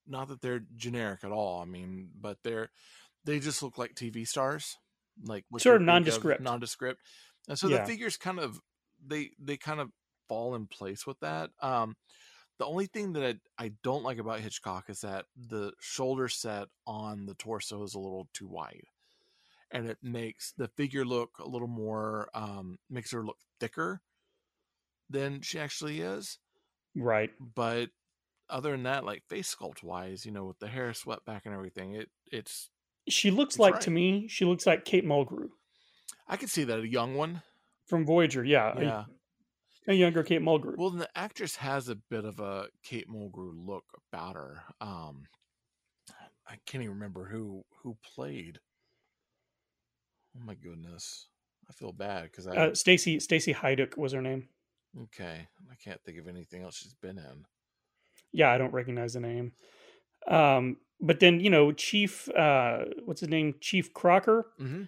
[0.07, 1.61] not that they're generic at all.
[1.61, 2.71] I mean, but they're
[3.25, 4.77] they just look like TV stars,
[5.23, 6.43] like Sort of nondescript.
[6.43, 7.01] nondescript,
[7.49, 7.79] and so Yeah.
[7.81, 8.61] the figures kind of
[9.05, 9.91] they they kind of
[10.29, 11.51] fall in place with that.
[11.61, 11.97] Um,
[12.59, 16.69] the only thing that I, I don't like about Hitchcock is that the shoulder set
[16.87, 18.85] on the torso is a little too wide.
[19.71, 24.03] And it makes the figure look a little more, um, makes her look thicker
[25.11, 26.38] than she actually is.
[26.97, 27.91] right But
[28.51, 31.55] other than that, like face sculpt wise, you know, with the hair swept back and
[31.55, 32.71] everything, it it's
[33.09, 33.83] she looks like right.
[33.83, 35.49] to me she looks like kate mulgrew
[36.29, 37.43] I could see that a young one.
[37.87, 39.05] from voyager yeah, Yeah.
[39.88, 43.85] a, younger kate mulgrew Well, the actress has a bit of a Kate Mulgrew look
[44.12, 44.62] about her.
[44.81, 45.25] Um,
[46.47, 48.61] I can't even remember who who played.
[50.37, 51.27] Oh my goodness,
[51.69, 54.49] I feel bad because I uh, stacy stacy Haiduk was her name
[55.05, 57.45] okay I can't think of anything else she's been in.
[58.33, 59.53] yeah i don't recognize the name
[60.29, 64.83] um but then you know chief uh what's his name chief crocker Mm-hmm.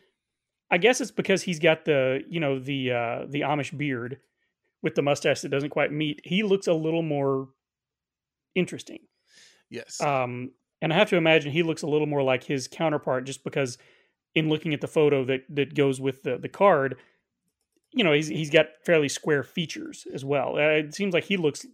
[0.70, 4.18] I guess it's because he's got the you know the uh, the Amish beard
[4.82, 6.20] with the mustache that doesn't quite meet.
[6.24, 7.48] He looks a little more
[8.54, 9.00] interesting,
[9.70, 13.24] Yes, um, and I have to imagine he looks a little more like his counterpart
[13.24, 13.78] just because
[14.34, 16.96] in looking at the photo that that goes with the the card,
[17.94, 20.56] you know he's he's got fairly square features as well.
[20.56, 21.64] Uh, it seems like he looks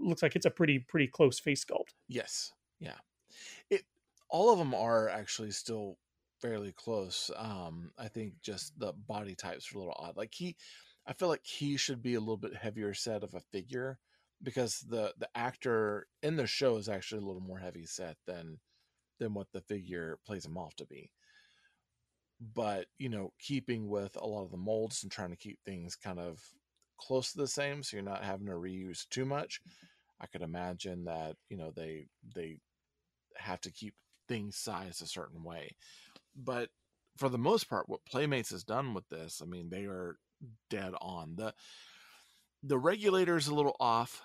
[0.00, 1.92] looks like it's a pretty pretty close face sculpt.
[2.08, 2.98] yes, yeah.
[3.70, 3.82] It
[4.28, 5.98] all of them are actually still
[6.40, 7.30] fairly close.
[7.36, 10.16] Um, I think just the body types are a little odd.
[10.16, 10.56] Like he,
[11.06, 13.98] I feel like he should be a little bit heavier set of a figure
[14.42, 18.58] because the the actor in the show is actually a little more heavy set than
[19.18, 21.10] than what the figure plays him off to be.
[22.40, 25.96] But you know, keeping with a lot of the molds and trying to keep things
[25.96, 26.40] kind of
[26.98, 29.60] close to the same, so you're not having to reuse too much.
[30.20, 32.58] I could imagine that you know they they
[33.36, 33.94] have to keep
[34.28, 35.76] things sized a certain way.
[36.34, 36.70] But
[37.16, 40.18] for the most part, what Playmates has done with this, I mean, they are
[40.68, 41.36] dead on.
[41.36, 41.54] The
[42.62, 44.22] the regulator is a little off,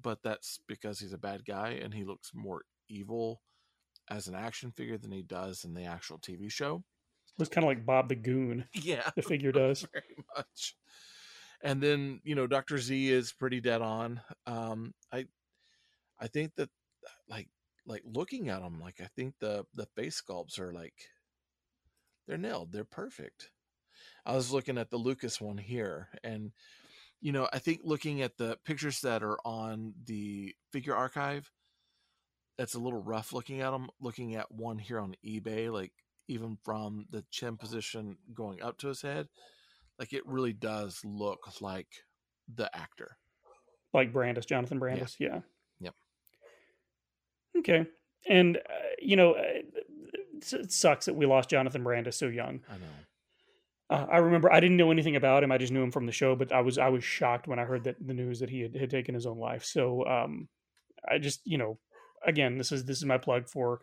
[0.00, 3.40] but that's because he's a bad guy and he looks more evil
[4.10, 6.82] as an action figure than he does in the actual TV show.
[7.38, 8.64] Looks kind of like Bob the Goon.
[8.74, 9.86] Yeah, The figure does.
[9.92, 10.74] very much.
[11.62, 14.20] And then you know, Doctor Z is pretty dead on.
[14.46, 15.26] Um, I,
[16.20, 16.70] I think that
[17.28, 17.48] like
[17.86, 20.94] like looking at them, like I think the the face sculpts are like
[22.26, 22.72] they're nailed.
[22.72, 23.50] They're perfect.
[24.24, 26.52] I was looking at the Lucas one here, and
[27.20, 31.50] you know, I think looking at the pictures that are on the figure archive,
[32.58, 33.88] it's a little rough looking at them.
[34.00, 35.92] Looking at one here on eBay, like
[36.28, 39.28] even from the chin position going up to his head,
[39.98, 41.88] like it really does look like
[42.54, 43.16] the actor.
[43.92, 45.16] like Brandis, Jonathan Brandis.
[45.18, 45.40] Yeah.
[45.80, 45.94] Yep.
[47.58, 47.86] Okay.
[48.28, 48.60] And, uh,
[49.00, 52.60] you know, uh, it it sucks that we lost Jonathan Brandis so young.
[52.68, 52.86] I know.
[53.88, 55.52] Uh, I remember I didn't know anything about him.
[55.52, 57.64] I just knew him from the show, but I was I was shocked when I
[57.64, 59.64] heard that the news that he had, had taken his own life.
[59.64, 60.48] So um,
[61.08, 61.78] I just you know,
[62.26, 63.80] again, this is this is my plug for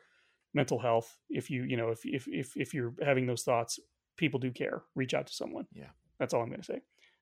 [0.54, 1.18] mental health.
[1.30, 3.80] If you you know if if if if you're having those thoughts,
[4.18, 4.84] people do care.
[4.96, 5.66] Reach out to someone.
[5.74, 5.90] Yeah.
[6.20, 6.82] that's all I'm going to say.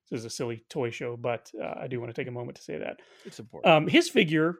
[0.09, 2.57] This is a silly toy show, but uh, I do want to take a moment
[2.57, 2.99] to say that.
[3.23, 3.73] It's important.
[3.73, 4.55] Um, his figure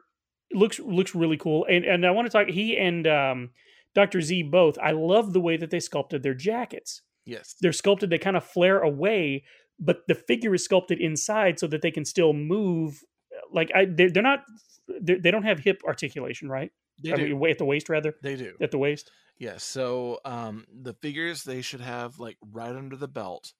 [0.54, 2.48] looks looks really cool, and and I want to talk.
[2.48, 3.50] He and um,
[3.94, 4.78] Doctor Z both.
[4.78, 7.02] I love the way that they sculpted their jackets.
[7.26, 7.54] yes.
[7.60, 9.44] They're sculpted; they kind of flare away,
[9.78, 13.00] but the figure is sculpted inside so that they can still move.
[13.52, 14.40] Like I, they're, they're not.
[15.00, 16.70] They're, they don't have hip articulation, right?
[17.02, 17.36] They I do.
[17.36, 18.54] mean, at the waist, rather They do.
[18.60, 19.10] at the waist.
[19.38, 19.64] Yes.
[19.64, 23.52] So um the figures they should have like right under the belt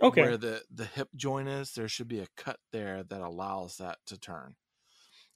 [0.00, 3.76] Okay, where the the hip joint is, there should be a cut there that allows
[3.76, 4.56] that to turn.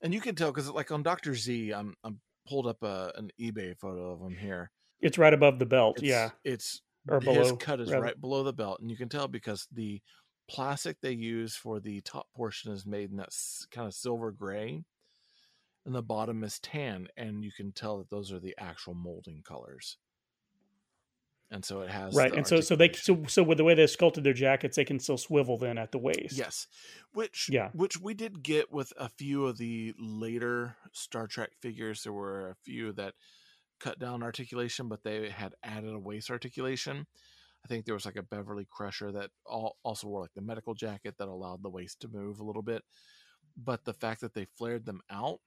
[0.03, 3.31] And you can tell because like on Doctor Z, I'm I'm pulled up a, an
[3.41, 4.71] eBay photo of him here.
[5.01, 5.99] It's right above the belt.
[5.99, 6.31] It's, yeah.
[6.45, 8.03] it's Or below, his cut is rather.
[8.05, 10.01] right below the belt, and you can tell because the
[10.49, 14.31] plastic they use for the top portion is made in that s- kind of silver
[14.33, 14.85] gray,
[15.85, 19.43] and the bottom is tan, and you can tell that those are the actual molding
[19.43, 19.99] colors.
[21.49, 22.35] And so it has Right.
[22.35, 24.99] And so so they so so with the way they sculpted their jackets, they can
[24.99, 26.37] still swivel then at the waist.
[26.37, 26.67] Yes,
[27.13, 27.71] which Yeah.
[27.73, 32.03] which we did get with a few of the later Star Trek figures.
[32.03, 33.15] There were a few that
[33.79, 37.07] cut down articulation, but they had added a waist articulation.
[37.67, 40.73] I think there was like a Beverly Crusher that all, also wore like the medical
[40.73, 42.85] jacket that allowed the waist to move a little bit.
[43.57, 45.41] But the fact that they flared them out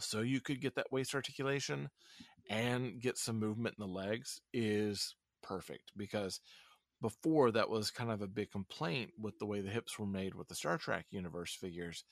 [0.00, 1.90] so you could get that waist articulation
[2.48, 6.40] and get some movement in the legs is perfect because
[7.02, 10.34] before that was kind of a big complaint with the way the hips were made
[10.34, 12.04] with the Star Trek universe figures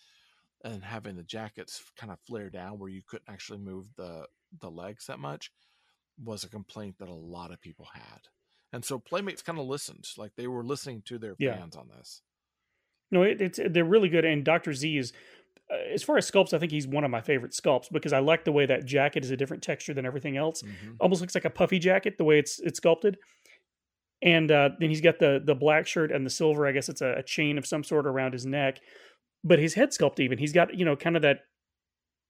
[0.65, 4.27] and having the jackets kind of flare down where you couldn't actually move the
[4.61, 5.51] the legs that much
[6.23, 8.21] was a complaint that a lot of people had.
[8.75, 11.57] And so Playmates kind of listened, like they were listening to their Yeah.
[11.57, 12.23] fans on this.
[13.13, 14.25] No, it, it's they're really good.
[14.25, 15.13] And Doctor Z is,
[15.71, 18.19] uh, as far as sculpts, I think he's one of my favorite sculpts because I
[18.19, 20.63] like the way that jacket is a different texture than everything else.
[20.63, 20.97] Mhm.
[20.99, 23.17] Almost looks like a puffy jacket the way it's it's sculpted.
[24.23, 26.67] And uh, then he's got the the black shirt and the silver.
[26.67, 28.81] I guess it's a, a chain of some sort around his neck.
[29.45, 31.41] But his head sculpt, even he's got you know kind of that.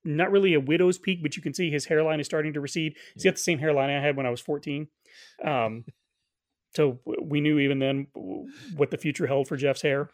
[0.06, 2.94] Not really a widow's peak, but you can see his hairline is starting to recede.
[3.14, 4.88] He's got the same hairline I had when I was fourteen.
[5.42, 5.86] Um,
[6.74, 8.06] so we knew even then
[8.76, 10.10] what the future held for Jeff's hair.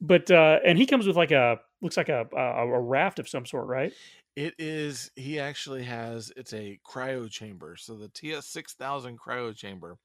[0.00, 3.28] But uh, and he comes with like a looks like a, a a raft of
[3.28, 3.92] some sort, right?
[4.36, 7.76] It is he actually has it's a cryo chamber.
[7.76, 9.98] So the TS six thousand cryo chamber.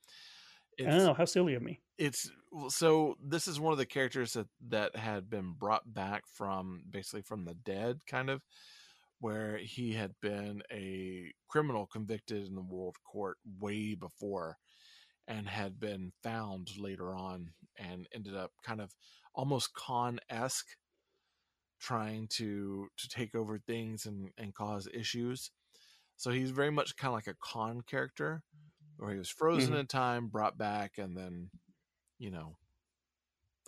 [0.77, 1.79] It's, oh, how silly of me!
[1.97, 2.29] it's
[2.69, 7.21] so this is one of the characters that that had been brought back from basically
[7.21, 8.41] from the dead kind of
[9.19, 14.57] where he had been a criminal convicted in the world court way before
[15.27, 18.95] and had been found later on and ended up kind of
[19.35, 20.77] almost con-esque
[21.79, 25.51] trying to to take over things and and cause issues.
[26.17, 28.43] So he's very much kind of like a con character
[28.97, 29.79] where he was frozen Mhm.
[29.81, 31.51] in time brought back and then
[32.19, 32.57] you know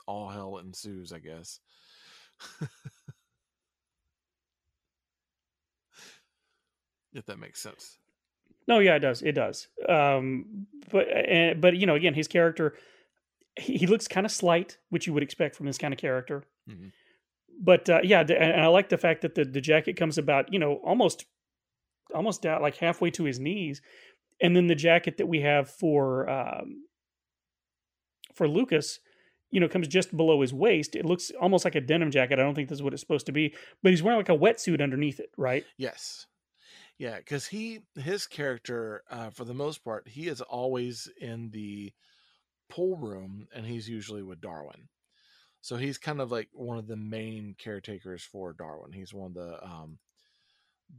[0.07, 1.59] all hell ensues i guess.
[7.13, 7.97] If that makes sense
[8.69, 9.21] No, yeah, it does.
[9.21, 9.67] It does.
[9.97, 12.75] Um, but uh, but you know, again, his character
[13.57, 16.43] he, he looks kind of slight, which you would expect from this kind of character.
[16.69, 16.91] Mhm.
[17.61, 20.53] But uh, yeah, the- and I like the fact that the the jacket comes about,
[20.53, 21.25] you know, almost
[22.13, 23.81] almost down like halfway to his knees,
[24.41, 26.83] and then the jacket that we have for um,
[28.35, 28.99] for Lucas.
[29.51, 30.95] You know, comes just below his waist.
[30.95, 32.37] It looks almost like a denim jacket.
[32.37, 34.37] I don't think this is what it's supposed to be, but he's wearing like a
[34.37, 35.65] wetsuit underneath it, right?
[35.75, 36.27] Yes.
[36.99, 41.93] Yeah, because he his character, uh, for the most part, he is always in the
[42.69, 44.89] pool room, and he's usually with Darwin.
[45.61, 48.93] So he's kind of like one of the main caretakers for Darwin.
[48.93, 49.99] He's one of the um,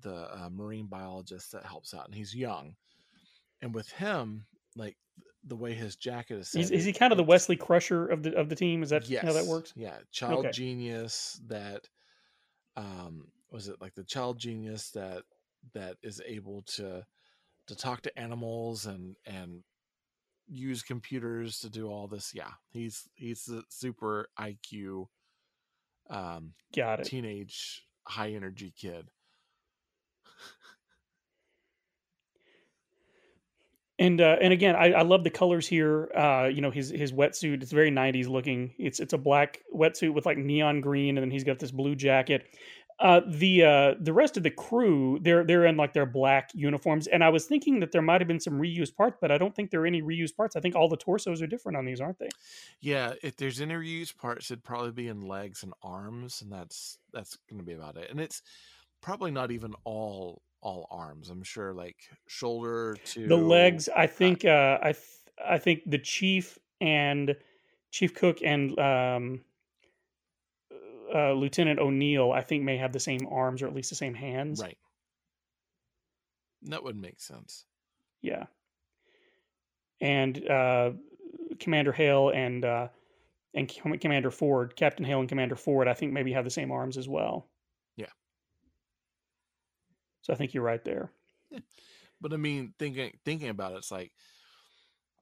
[0.01, 2.77] the uh, marine biologists that helps out, and he's young.
[3.63, 4.99] And with him, like
[5.45, 8.23] the way his jacket is set, Is, is he kind of the Wesley Crusher of
[8.23, 8.83] the of the team?
[8.83, 9.75] Is that how that works?
[9.75, 10.53] Yeah, child Okay.
[10.53, 11.89] genius that
[12.77, 15.25] um was it like the child genius that
[15.75, 17.05] that is able to
[17.67, 19.63] to talk to animals and and
[20.49, 22.33] use computers to do all this.
[22.35, 25.07] Yeah, he's he's the super IQ
[26.09, 27.07] um Got it.
[27.07, 29.09] teenage high energy kid.
[33.99, 36.11] And uh, and again, I, I love the colors here.
[36.17, 37.63] Uh, you know, his his wetsuit.
[37.63, 38.73] It's very '90s looking.
[38.79, 41.95] It's it's a black wetsuit with like neon green, and then he's got this blue
[41.95, 42.47] jacket.
[43.01, 47.07] Uh, the uh, the rest of the crew, they're they're in like their black uniforms,
[47.07, 49.55] and I was thinking that there might have been some reused parts, but I don't
[49.55, 50.55] think there are any reused parts.
[50.55, 52.29] I think all the torsos are different on these, aren't they?
[52.81, 56.99] Yeah, if there's any reused parts, it'd probably be in legs and arms, and that's
[57.13, 58.11] that's going to be about it.
[58.11, 58.43] And it's
[59.01, 61.31] probably not even all all arms.
[61.31, 65.05] I'm sure like shoulder to The legs, I think, uh, I th-
[65.49, 67.35] I think the chief and
[67.91, 69.41] Chief Cook and um,
[71.15, 74.15] uh, Lieutenant O'Neill, I think, may have the same arms or at least the same
[74.15, 74.61] hands.
[74.61, 74.79] right.
[76.65, 77.65] That would make sense.
[78.21, 78.45] Yeah.
[80.01, 80.93] And uh,
[81.59, 82.89] Commander Hale and uh,
[83.55, 86.71] and Com- Commander Ford, Captain Hale and Commander Ford, I think maybe have the same
[86.71, 87.49] arms as well.
[87.97, 88.07] Yeah.
[90.23, 91.11] So I think you're right there.
[92.23, 94.13] But I mean, thinking thinking about it, it's like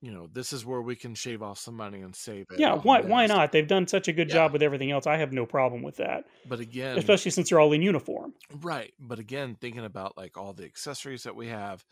[0.01, 2.61] you know, this is where we can shave off some money and save it.
[2.61, 3.51] Yeah, why why not?
[3.53, 4.35] They've done such a good Yeah.
[4.35, 5.07] job with everything else.
[5.07, 8.35] I have no problem with that, But again, especially since they're all in uniform.
[8.61, 8.95] Right.
[8.99, 11.85] But again, thinking about like all the accessories that we have,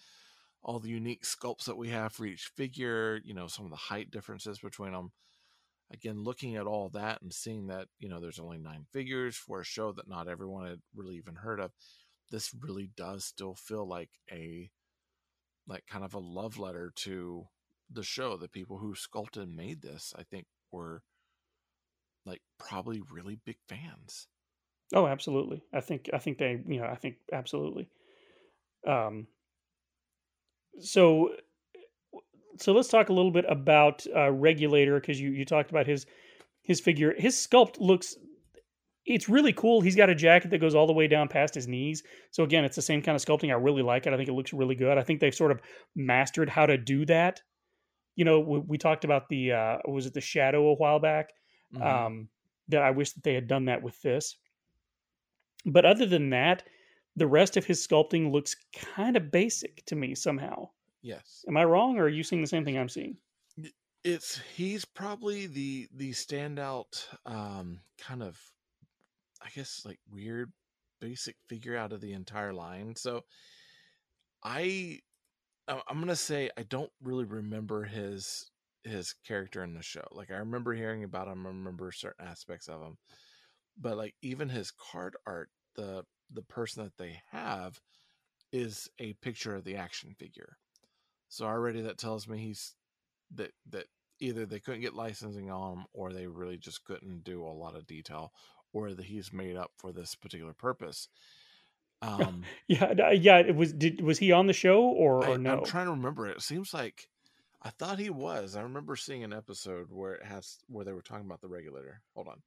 [0.62, 3.76] all the unique sculpts that we have for each figure, you know, some of the
[3.76, 5.12] height differences between them.
[5.92, 9.60] Again, looking at all that and seeing that, you know, there's only nine figures for
[9.60, 11.72] a show that not everyone had really even heard of.
[12.30, 14.70] This really does still feel like a,
[15.68, 17.46] like kind of a love letter to
[17.90, 18.36] the show.
[18.36, 21.02] The people who sculpted and made this, I think, were
[22.24, 24.26] like probably really big fans.
[24.94, 25.62] Oh, absolutely.
[25.72, 27.88] I think I think they you know I think absolutely.
[28.86, 29.26] Um.
[30.78, 31.30] So,
[32.58, 36.06] so let's talk a little bit about uh, regulator because you you talked about his
[36.62, 37.14] his figure.
[37.16, 38.14] His sculpt looks.
[39.06, 39.80] It's really cool.
[39.80, 42.02] He's got a jacket that goes all the way down past his knees.
[42.32, 43.50] So again, it's the same kind of sculpting.
[43.50, 44.12] I really like it.
[44.12, 44.98] I think it looks really good.
[44.98, 45.60] I think they've sort of
[45.94, 47.40] mastered how to do that.
[48.16, 51.30] You know, we, we talked about the uh, was it the shadow a while back.
[51.74, 51.82] Mhm.
[51.82, 52.28] Um,
[52.68, 54.36] that I wish that they had done that with this.
[55.64, 56.64] But other than that,
[57.14, 60.70] the rest of his sculpting looks kind of basic to me somehow.
[61.02, 61.44] yes.
[61.48, 63.16] Am I wrong, or are you seeing the same thing I'm seeing?
[64.04, 68.38] it's he's probably the the standout um kind of
[69.42, 70.52] i guess like weird
[71.00, 73.24] basic figure out of the entire line so
[74.44, 75.00] I-
[75.68, 78.50] Uh, i'm gonna say i don't really remember his
[78.84, 82.68] his character in the show like i remember hearing about him i remember certain aspects
[82.68, 82.96] of him
[83.80, 87.80] but like even his card art the the person that they have
[88.52, 90.56] is a picture of the action figure
[91.28, 92.74] so already that tells me he's
[93.34, 93.86] that that
[94.20, 97.76] either they couldn't get licensing on him or they really just couldn't do a lot
[97.76, 98.32] of detail
[98.72, 101.08] or that he's made up for this particular purpose
[102.02, 103.38] um Yeah, yeah.
[103.38, 105.52] It was did was he on the show or I, or no?
[105.58, 107.08] i'm trying to remember it seems like
[107.62, 111.02] i thought he was i remember seeing an episode where it has where they were
[111.02, 112.42] talking about the regulator hold on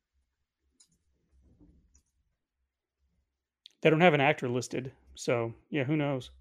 [3.82, 6.32] They don't have an actor listed, so yeah, who knows?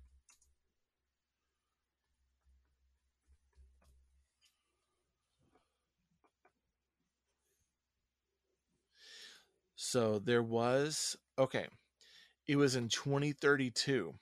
[9.77, 11.67] so there was okay
[12.49, 14.14] it was in 2032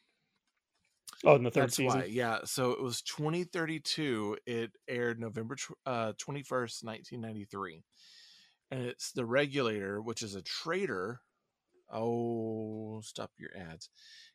[1.24, 2.00] Oh, in the third That's season.
[2.00, 2.40] why, yeah.
[2.44, 4.36] So it was 2032.
[4.46, 5.56] It aired November
[5.86, 7.82] uh, 21st, 1993.
[8.70, 11.20] And it's The Regulator, which is a traitor.
[11.90, 13.88] Oh, stop your ads.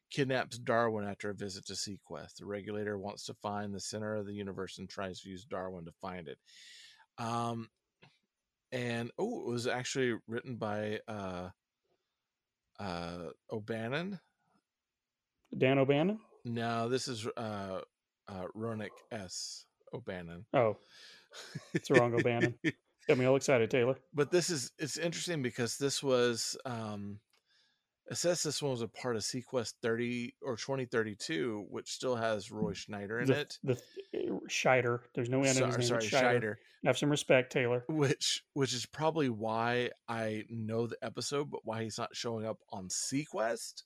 [0.10, 2.36] Kidnaps Darwin after a visit to seaQuest.
[2.40, 5.86] The Regulator wants to find the center of the universe and tries to use Darwin
[5.86, 6.38] to find it.
[7.18, 7.70] Um,
[8.72, 11.50] and oh, it was actually written by uh,
[12.82, 14.20] uh, O'Bannon.
[15.58, 16.20] Dan O'Bannon.
[16.46, 17.82] No, this is uh
[18.28, 19.66] uh Rockne S.
[19.94, 20.46] O'Bannon.
[20.54, 20.78] Oh,
[21.74, 22.56] it's the wrong O'Bannon.
[23.08, 23.96] Got me all excited, Taylor.
[24.14, 27.20] but this is it's interesting because this was um
[28.12, 32.52] it says this one was a part of seaQuest 30 or 2032, which still has
[32.52, 33.58] Roy mm, Schneider in the, it.
[33.64, 35.00] The uh, Scheider.
[35.16, 36.10] There's no end in his Sorry, name.
[36.10, 36.42] sorry, Scheider.
[36.42, 36.56] Scheider.
[36.86, 37.86] Have some respect, Taylor.
[37.88, 42.58] Which which is probably why I know the episode, but why he's not showing up
[42.70, 43.84] on seaQuest.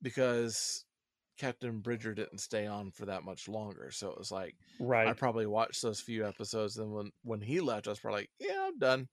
[0.00, 0.86] Because
[1.38, 3.90] Captain Bridger didn't stay on for that much longer.
[3.90, 5.08] So it was like Right.
[5.08, 6.76] I probably watched those few episodes.
[6.76, 9.08] Then when when he left, I was probably like, "Yeah, I'm done."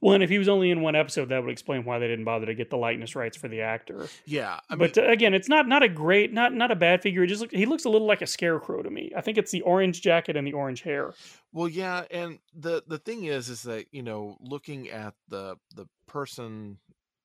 [0.00, 2.24] Well, and if he was only in one episode, that would explain why they didn't
[2.24, 4.08] bother to get the likeness rights for the actor.
[4.24, 7.22] Yeah, I but uh, again, it's not not a great, not not a bad figure.
[7.22, 9.12] It just look, he looks a little like a scarecrow to me.
[9.14, 11.12] I think it's the orange jacket and the orange hair.
[11.52, 15.86] well, yeah, and the the thing is, is that you know, looking at the the
[16.06, 16.78] person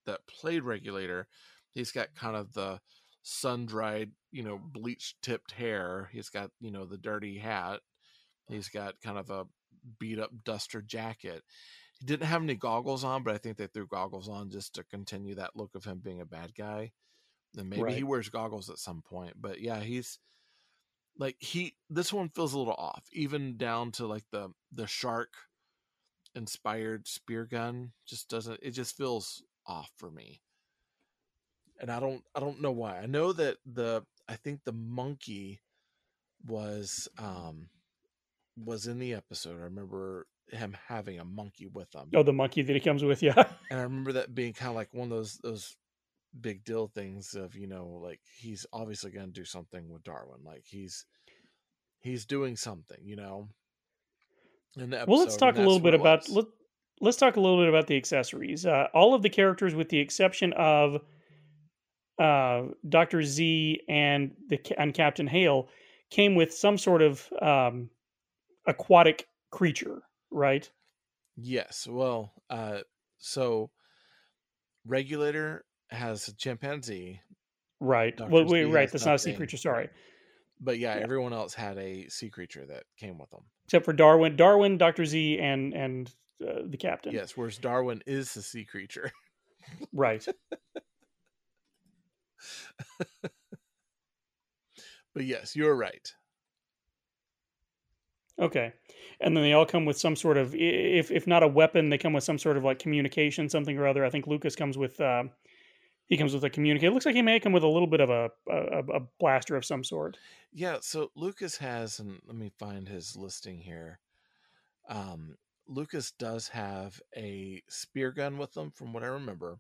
[0.05, 1.27] that played Regulator,
[1.73, 2.79] he's got kind of the
[3.23, 6.09] sun dried, you know, bleach tipped hair.
[6.11, 7.79] He's got you know the dirty hat.
[8.49, 9.45] He's got kind of a
[9.99, 11.41] beat up duster jacket.
[11.99, 14.83] He didn't have any goggles on, but I think they threw goggles on just to
[14.83, 16.91] continue that look of him being a bad guy.
[17.57, 19.33] And maybe he wears goggles at some point.
[19.39, 20.19] But yeah, he's
[21.17, 25.29] like he this one feels a little off, even down to like the the shark
[26.35, 30.41] inspired spear gun just doesn't it just feels off for me.
[31.79, 32.99] And I don't I don't know why.
[32.99, 35.61] I know that the I think the monkey
[36.45, 37.69] was um
[38.57, 39.59] was in the episode.
[39.59, 42.09] I remember him having a monkey with him.
[42.13, 43.33] Oh, the monkey that he comes with, yeah.
[43.69, 45.75] And I remember that being kind of like one of those those
[46.39, 50.41] big deal things of, you know, like he's obviously going to do something with Darwin.
[50.43, 51.05] Like he's
[51.99, 53.49] he's doing something, you know.
[54.77, 56.45] In the well, let's talk a little bit about let,
[57.01, 58.65] let's talk a little bit about the accessories.
[58.65, 61.01] Uh, all of the characters, with the exception of
[62.19, 65.69] uh, Doctor Z and the and Captain Hale,
[66.09, 67.89] came with some sort of um,
[68.67, 70.01] aquatic creature,
[70.31, 70.69] right?
[71.37, 71.87] Yes.
[71.89, 72.79] Well, uh,
[73.17, 73.71] so
[74.85, 77.21] regulator has a chimpanzee,
[77.81, 78.15] Right.
[78.15, 78.29] Dr.
[78.31, 78.89] Well, wait, right.
[78.91, 79.57] That's not a sea creature.
[79.57, 79.89] Sorry.
[80.61, 81.03] but yeah, Yeah.
[81.03, 83.43] everyone else had a sea creature that came with them.
[83.65, 87.13] Except for Darwin, Darwin, Doctor Z, and and uh, the captain.
[87.13, 89.11] Yes, whereas Darwin is the sea creature.
[89.91, 90.25] Right.
[95.13, 96.13] but yes, you're right.
[98.39, 98.73] Okay.
[99.21, 101.97] And then they all come with some sort of, if if not a weapon, they
[101.97, 104.03] come with some sort of like communication, something or other.
[104.03, 105.31] I think Lucas comes with, um,
[106.07, 106.91] he comes with a communicator.
[106.91, 109.55] It looks like he may come with a little bit of a, a a blaster
[109.55, 110.17] of some sort.
[110.51, 113.99] Yeah, so Lucas has, and let me find his listing here.
[114.87, 115.37] Um,
[115.67, 119.57] Lucas does have a spear gun with him, from what I remember,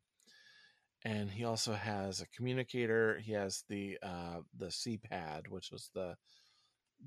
[1.03, 3.19] and he also has a communicator.
[3.19, 6.15] He has the uh, the C-pad, which was the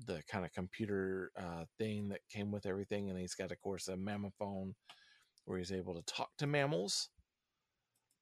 [0.05, 3.87] the kind of computer uh, thing that came with everything, and he's got, of course,
[3.87, 4.73] a mammophone
[5.45, 7.09] where he's able to talk to mammals.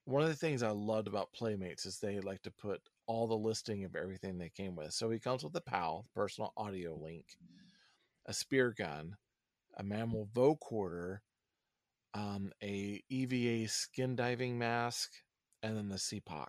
[0.05, 3.35] One of the things I loved about Playmates is they like to put all the
[3.35, 4.93] listing of everything they came with.
[4.93, 7.25] So he comes with a PAL, personal audio link,
[8.25, 9.17] a spear gun,
[9.77, 11.19] a mammal vocorder,
[12.13, 15.11] um, a EVA skin diving mask,
[15.61, 16.47] and then the CPOC,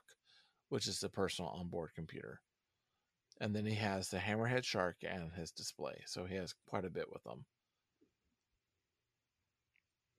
[0.69, 2.41] which is the personal onboard computer.
[3.41, 6.03] And then he has the hammerhead shark and his display.
[6.07, 7.45] So he has quite a bit with them.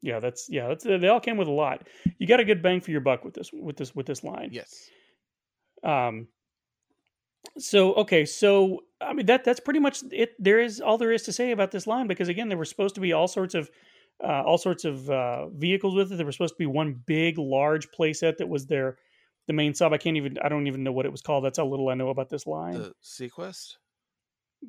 [0.02, 0.70] Yeah, that's yeah.
[0.70, 1.88] That's they all came with a lot.
[2.18, 4.50] You got a good bang for your buck with this with this with this line.
[4.54, 4.90] Yes.
[5.84, 6.28] Um.
[7.58, 10.32] So okay, so I mean that that's pretty much it.
[10.40, 12.96] There is all there is to say about this line because again, there were supposed
[12.96, 13.70] to be all sorts of
[14.24, 16.16] uh, all sorts of uh, vehicles with it.
[16.16, 18.98] There was supposed to be one big, large playset that was their
[19.50, 19.92] the main sub.
[19.92, 21.44] I can't even I don't even know what it was called.
[21.44, 22.76] That's how little I know about this line.
[22.76, 23.78] The seaQuest?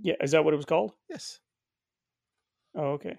[0.02, 0.92] yeah, is that what it was called?
[1.10, 1.38] Yes.
[2.74, 3.18] Oh, okay.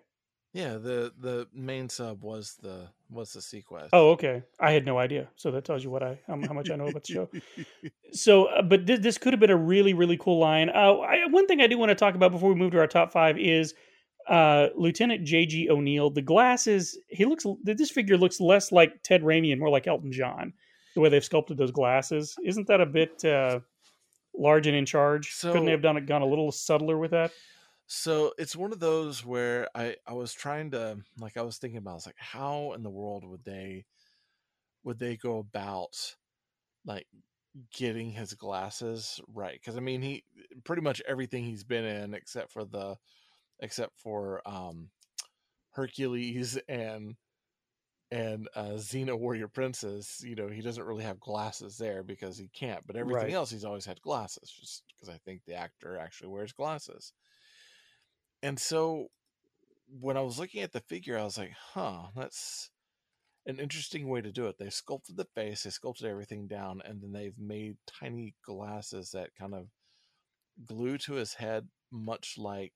[0.53, 3.89] Yeah, the the main sub was the was the seaQuest.
[3.93, 4.41] Oh, okay.
[4.59, 5.29] I had no idea.
[5.35, 7.29] So that tells you what I how, how much I know about the show.
[8.13, 10.67] So, uh, but this, this could have been a really, really cool line.
[10.69, 12.87] Uh, I, one thing I do want to talk about before we move to our
[12.87, 13.73] top five is
[14.27, 15.69] uh, Lieutenant J.G.
[15.69, 16.09] O'Neill.
[16.09, 20.11] The glasses, he looks, this figure looks less like Ted Raimi and more like Elton
[20.11, 20.51] John,
[20.95, 22.35] the way they've sculpted those glasses.
[22.43, 23.59] Isn't that a bit uh,
[24.33, 25.39] large and in charge?
[25.41, 27.31] Couldn't they have done it, gone a little subtler with that?
[27.93, 31.77] So it's one of those where I I was trying to like I was thinking
[31.77, 33.85] about I was like how in the world would they
[34.85, 36.15] would they go about
[36.85, 37.05] like
[37.73, 40.23] getting his glasses right because I mean he
[40.63, 42.95] pretty much everything he's been in except for the
[43.59, 44.89] except for um
[45.71, 47.15] Hercules and
[48.11, 52.49] and uh Xena Warrior Princess you know he doesn't really have glasses there because he
[52.53, 53.33] can't but everything Right.
[53.33, 57.13] else he's always had glasses just because I think the actor actually wears glasses
[58.43, 59.07] and so
[59.99, 62.69] when I was looking at the figure, I was like, huh, that's
[63.45, 64.57] an interesting way to do it.
[64.57, 69.35] They sculpted the face, they sculpted everything down, and then they've made tiny glasses that
[69.37, 69.67] kind of
[70.65, 72.73] glue to his head, much like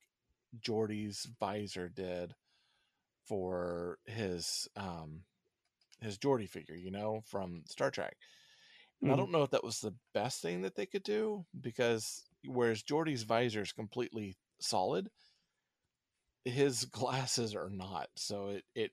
[0.59, 2.33] Geordi's visor did
[3.27, 5.25] for his um
[6.01, 8.17] his Geordi figure, you know, from Star Trek.
[9.03, 9.25] And I Mhm.
[9.25, 13.23] don't know if that was the best thing that they could do because whereas Geordi's
[13.23, 15.11] visor is completely solid,
[16.43, 18.09] his glasses are not.
[18.15, 18.91] So it it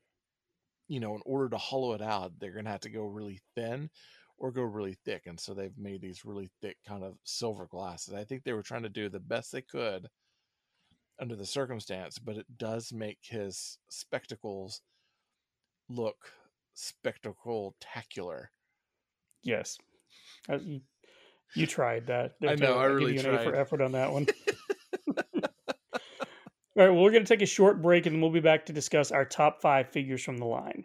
[0.89, 3.91] you know, in order to hollow it out, they're gonna have to go really thin
[4.39, 5.27] or go really thick.
[5.27, 8.15] And so they've made these really thick kind of silver glasses.
[8.15, 10.09] I think they were trying to do the best they could
[11.23, 14.83] under the circumstance, but it does make his spectacles
[15.89, 16.17] look
[16.75, 18.47] spectacle-tacular.
[19.45, 19.79] Yes.
[20.49, 20.59] Uh,
[21.55, 22.33] you, tried that.
[22.43, 24.27] I know, I give really you an A for effort on that one.
[25.07, 28.67] All right, well, we're going to take a short break and then we'll be back
[28.67, 30.85] to discuss our top five figures from the line.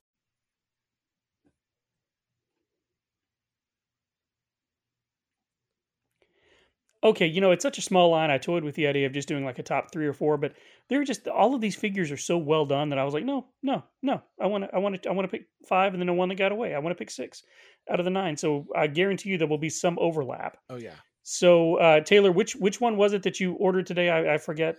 [7.03, 8.29] Okay, you know, it's such a small line.
[8.29, 10.53] I toyed with the idea of just doing like a top three or four, but
[10.87, 13.47] they're just all of these figures are so well done that I was like, no,
[13.63, 14.21] no, no.
[14.39, 16.29] I want to, I want to, I want to pick five, and then the one
[16.29, 16.73] that got away.
[16.75, 17.43] I want to pick six
[17.89, 18.37] out of the nine.
[18.37, 20.57] So I guarantee you there will be some overlap.
[20.69, 20.95] Oh yeah.
[21.23, 24.09] So uh, Taylor, which which one was it that you ordered today?
[24.09, 24.77] I, I forget.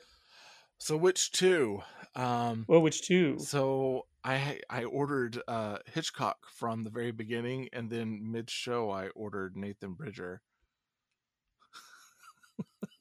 [0.78, 1.80] So which two?
[2.14, 3.38] Um, well, which two?
[3.38, 9.08] So I I ordered uh, Hitchcock from the very beginning, and then mid show I
[9.08, 10.42] ordered Nathan Bridger.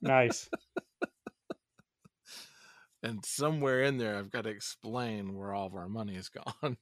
[0.01, 0.49] Nice.
[3.03, 6.77] and somewhere in there, I've got to explain where all of our money is gone.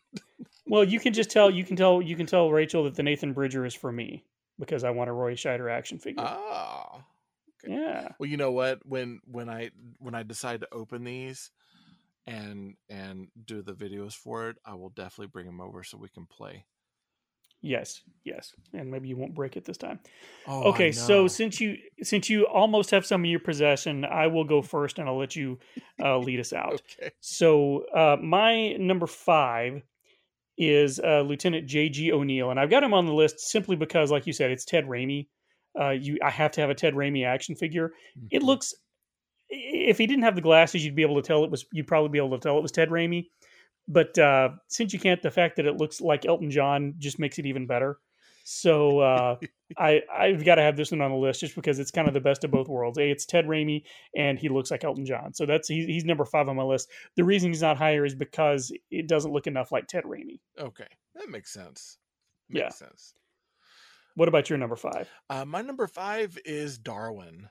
[0.67, 3.33] well, you can just tell you can tell you can tell Rachel that the Nathan
[3.33, 4.23] Bridger is for me
[4.59, 6.23] because I want a Roy Scheider action figure.
[6.25, 7.03] Oh,
[7.63, 7.73] okay.
[7.73, 8.09] yeah.
[8.19, 8.79] Well, you know what?
[8.85, 11.51] When when I when I decide to open these
[12.27, 16.09] and and do the videos for it, I will definitely bring them over so we
[16.09, 16.65] can play.
[17.61, 19.99] Yes, yes, and maybe you won't break it this time.
[20.47, 24.45] Oh, okay, so since you since you almost have some of your possession, I will
[24.45, 25.59] go first, and I'll let you
[26.01, 26.81] uh, lead us out.
[26.99, 27.11] okay.
[27.19, 29.81] So uh, my number five
[30.57, 32.13] is uh, Lieutenant J.G.
[32.13, 34.85] O'Neill, and I've got him on the list simply because, like you said, it's Ted
[34.85, 35.27] Raimi.
[35.79, 37.89] Uh, you, I have to have a Ted Raimi action figure.
[38.17, 38.27] Mm-hmm.
[38.31, 38.73] It looks,
[39.49, 41.65] if he didn't have the glasses, you'd be able to tell it was.
[41.73, 43.27] You'd probably be able to tell it was Ted Raimi
[43.89, 47.39] but uh, since you can't, the fact that it looks like Elton John just makes
[47.39, 47.97] it even better.
[48.43, 49.35] So uh,
[49.77, 52.13] I I've got to have this one on the list just because it's kind of
[52.13, 52.99] the best of both worlds.
[52.99, 53.83] A, it's Ted Raimi,
[54.15, 55.33] and he looks like Elton John.
[55.33, 56.89] So that's he's, he's number five on my list.
[57.15, 60.39] The reason he's not higher is because it doesn't look enough like Ted Raimi.
[60.59, 61.97] Okay, that makes sense.
[62.47, 62.87] Makes yeah.
[62.87, 63.13] sense.
[64.15, 65.09] What about your number five?
[65.29, 67.49] Uh, my number five is Darwin.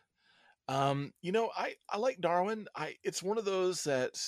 [0.69, 2.67] Um, you know, I I like Darwin.
[2.77, 4.19] I it's one of those that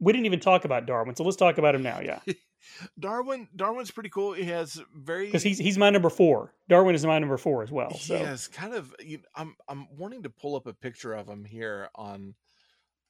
[0.00, 2.00] we didn't even talk about Darwin, so let's talk about him now.
[2.00, 2.20] Yeah,
[2.98, 3.48] Darwin.
[3.54, 4.32] Darwin's pretty cool.
[4.32, 6.54] He has very because he's he's my number four.
[6.68, 7.94] Darwin is my number four as well.
[7.98, 8.14] So.
[8.14, 8.94] Yes, kind of.
[9.00, 12.34] You know, I'm I'm wanting to pull up a picture of him here on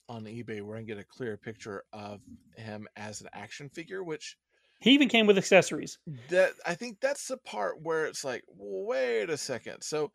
[0.09, 2.20] on eBay where I can get a clear picture of
[2.57, 4.36] him as an action figure, which
[4.80, 5.99] he even came with accessories.
[6.30, 9.82] That I think that's the part where it's like, wait a second.
[9.82, 10.11] So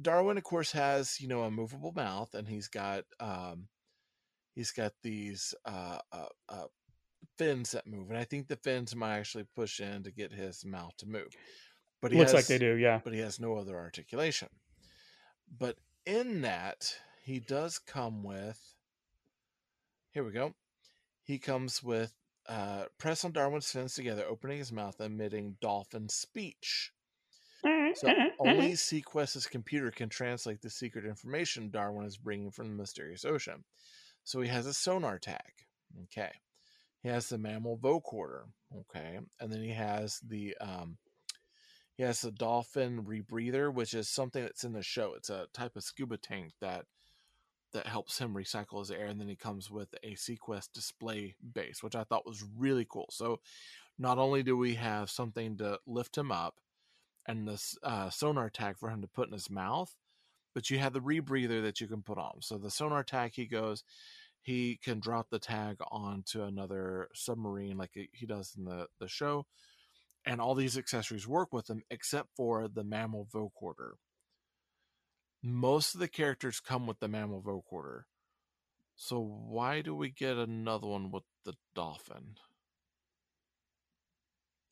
[0.00, 3.68] Darwin, of course, has you know a movable mouth, and he's got um,
[4.56, 6.64] he's got these uh, uh, uh,
[7.38, 10.64] fins that move, and I think the fins might actually push in to get his
[10.64, 11.28] mouth to move.
[12.02, 13.00] But he looks has, like they do, yeah.
[13.04, 14.48] But he has no other articulation.
[15.58, 16.92] But in that,
[17.22, 18.60] he does come with.
[20.10, 20.54] Here we go.
[21.22, 22.12] He comes with
[22.48, 26.92] uh, press on Darwin's fins together, opening his mouth, emitting dolphin speech.
[27.94, 33.24] So only seaQuest's computer can translate the secret information Darwin is bringing from the mysterious
[33.24, 33.64] ocean.
[34.26, 35.52] So he has a sonar tag.
[36.04, 36.32] Okay.
[37.00, 38.42] He has the mammal vocorder.
[38.76, 39.20] Okay.
[39.40, 40.98] And then he has the um
[41.94, 45.14] he has the dolphin rebreather, which is something that's in the show.
[45.16, 46.86] It's a type of scuba tank that
[47.72, 49.06] that helps him recycle his air.
[49.06, 53.08] And then he comes with a seaQuest display base, which I thought was really cool.
[53.12, 53.38] So
[53.96, 56.56] not only do we have something to lift him up
[57.26, 59.94] and this uh, sonar tag for him to put in his mouth,
[60.56, 62.40] but you have the rebreather that you can put on.
[62.40, 63.84] So the sonar tag, he goes,
[64.40, 69.44] he can drop the tag onto another submarine like he does in the, the show.
[70.24, 73.96] And all these accessories work with them except for the mammal vocorder.
[75.42, 78.04] Most of the characters come with the mammal vocorder.
[78.96, 82.36] So why do we get another one with the dolphin?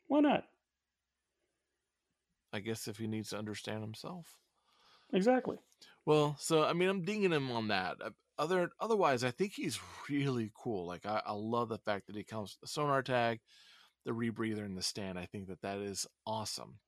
[0.06, 0.44] Why not?
[2.54, 4.38] I guess if he needs to understand himself.
[5.12, 5.58] Exactly.
[6.06, 7.96] Well, so I mean, I'm dinging him on that.
[8.04, 9.78] Uh, other otherwise, I think he's
[10.08, 10.86] really cool.
[10.86, 13.40] Like I, I love the fact that he comes with the sonar tag,
[14.04, 15.18] the rebreather, and the stand.
[15.18, 16.78] I think that that is awesome.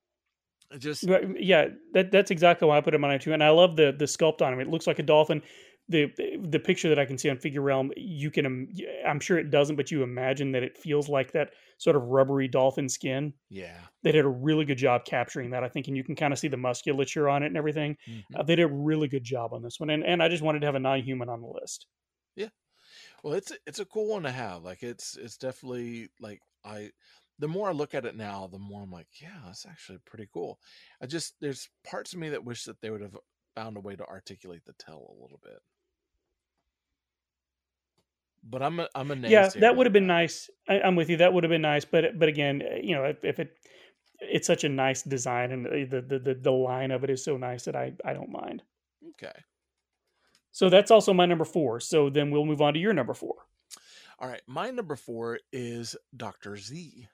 [0.72, 1.04] It just
[1.38, 3.32] yeah, that that's exactly why I put him on it too.
[3.32, 4.60] And I love the the sculpt on him.
[4.60, 5.42] It looks like a dolphin
[5.89, 6.12] the
[6.43, 8.68] the picture that I can see on Figure Realm, you can
[9.07, 12.49] I'm sure it doesn't, but you imagine that it feels like that sort of rubbery
[12.49, 13.32] dolphin skin.
[13.51, 15.62] Yeah, they did a really good job capturing that.
[15.62, 17.97] I think, and you can kind of see the musculature on it and everything.
[18.09, 18.37] Mm-hmm.
[18.37, 20.61] Uh, they did a really good job on this one, and and I just wanted
[20.61, 21.87] to have a non-human on the list.
[22.34, 22.49] Yeah,
[23.22, 24.64] well, it's it's a cool one to have.
[24.64, 26.91] Like it's it's definitely like I.
[27.39, 30.26] The more I look at it now, the more I'm like, yeah, that's actually pretty
[30.32, 30.59] cool.
[31.03, 33.14] I just there's parts of me that wish that they would have
[33.55, 35.59] found a way to articulate the tell a little bit
[38.49, 39.49] but I'm a, I'm a yeah.
[39.61, 40.49] That would have been nice.
[40.68, 41.18] I, am with you.
[41.18, 41.84] That would have been nice.
[41.84, 43.51] But but again, eh, you know, if, if, it
[44.20, 47.24] it's such a nice design, and eh, the the the, the line of it is
[47.24, 48.62] so nice that I I don't mind.
[49.11, 49.38] Okay.
[50.53, 51.80] So that's also my number four.
[51.80, 53.34] So then we'll move on to your number four.
[54.18, 57.09] All right, my number four is Doctor Z.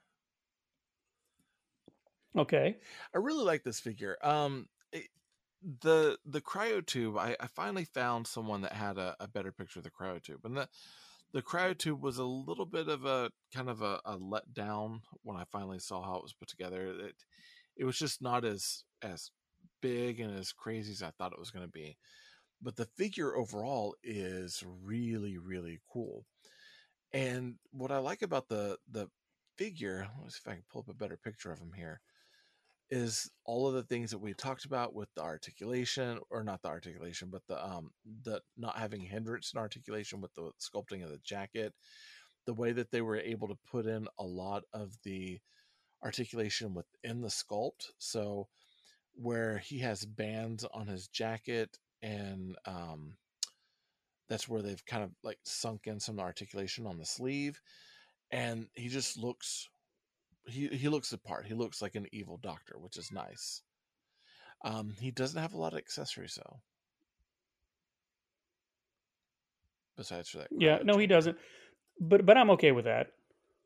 [2.39, 2.77] Okay.
[3.15, 4.17] I really like this figure.
[4.23, 5.09] Um, it,
[5.81, 7.19] the the cryotube.
[7.19, 10.57] I, I finally found someone that had a, a better picture of the cryotube, and
[10.57, 10.69] the
[11.33, 15.45] the cryotube was a little bit of a kind of a, a letdown when I
[15.51, 16.89] finally saw how it was put together.
[16.89, 17.15] It
[17.77, 19.31] it was just not as as
[19.81, 21.97] big and as crazy as I thought it was going to be.
[22.61, 26.27] But the figure overall is really really cool.
[27.13, 29.09] And what I like about the the
[29.57, 32.01] figure, let's see if I can pull up a better picture of him here,
[32.93, 36.69] is all of the things that we talked about with the articulation, or not the
[36.69, 37.91] articulation, but the um
[38.25, 41.73] the not having hindrance in articulation with the sculpting of the jacket,
[42.45, 45.41] the way that they were able to put in a lot of the
[46.05, 47.91] articulation within the sculpt.
[47.99, 48.49] So
[49.15, 53.17] where he has bands on his jacket and um
[54.29, 57.59] that's where they've kind of like sunk in some articulation on the sleeve
[58.31, 59.69] and he just looks
[60.47, 63.63] he he looks the part he looks like an evil doctor which is nice
[64.65, 66.61] um he doesn't have a lot of accessories though
[69.97, 71.37] besides for that Yeah, no, he doesn't.
[72.01, 73.09] But but I'm okay with that.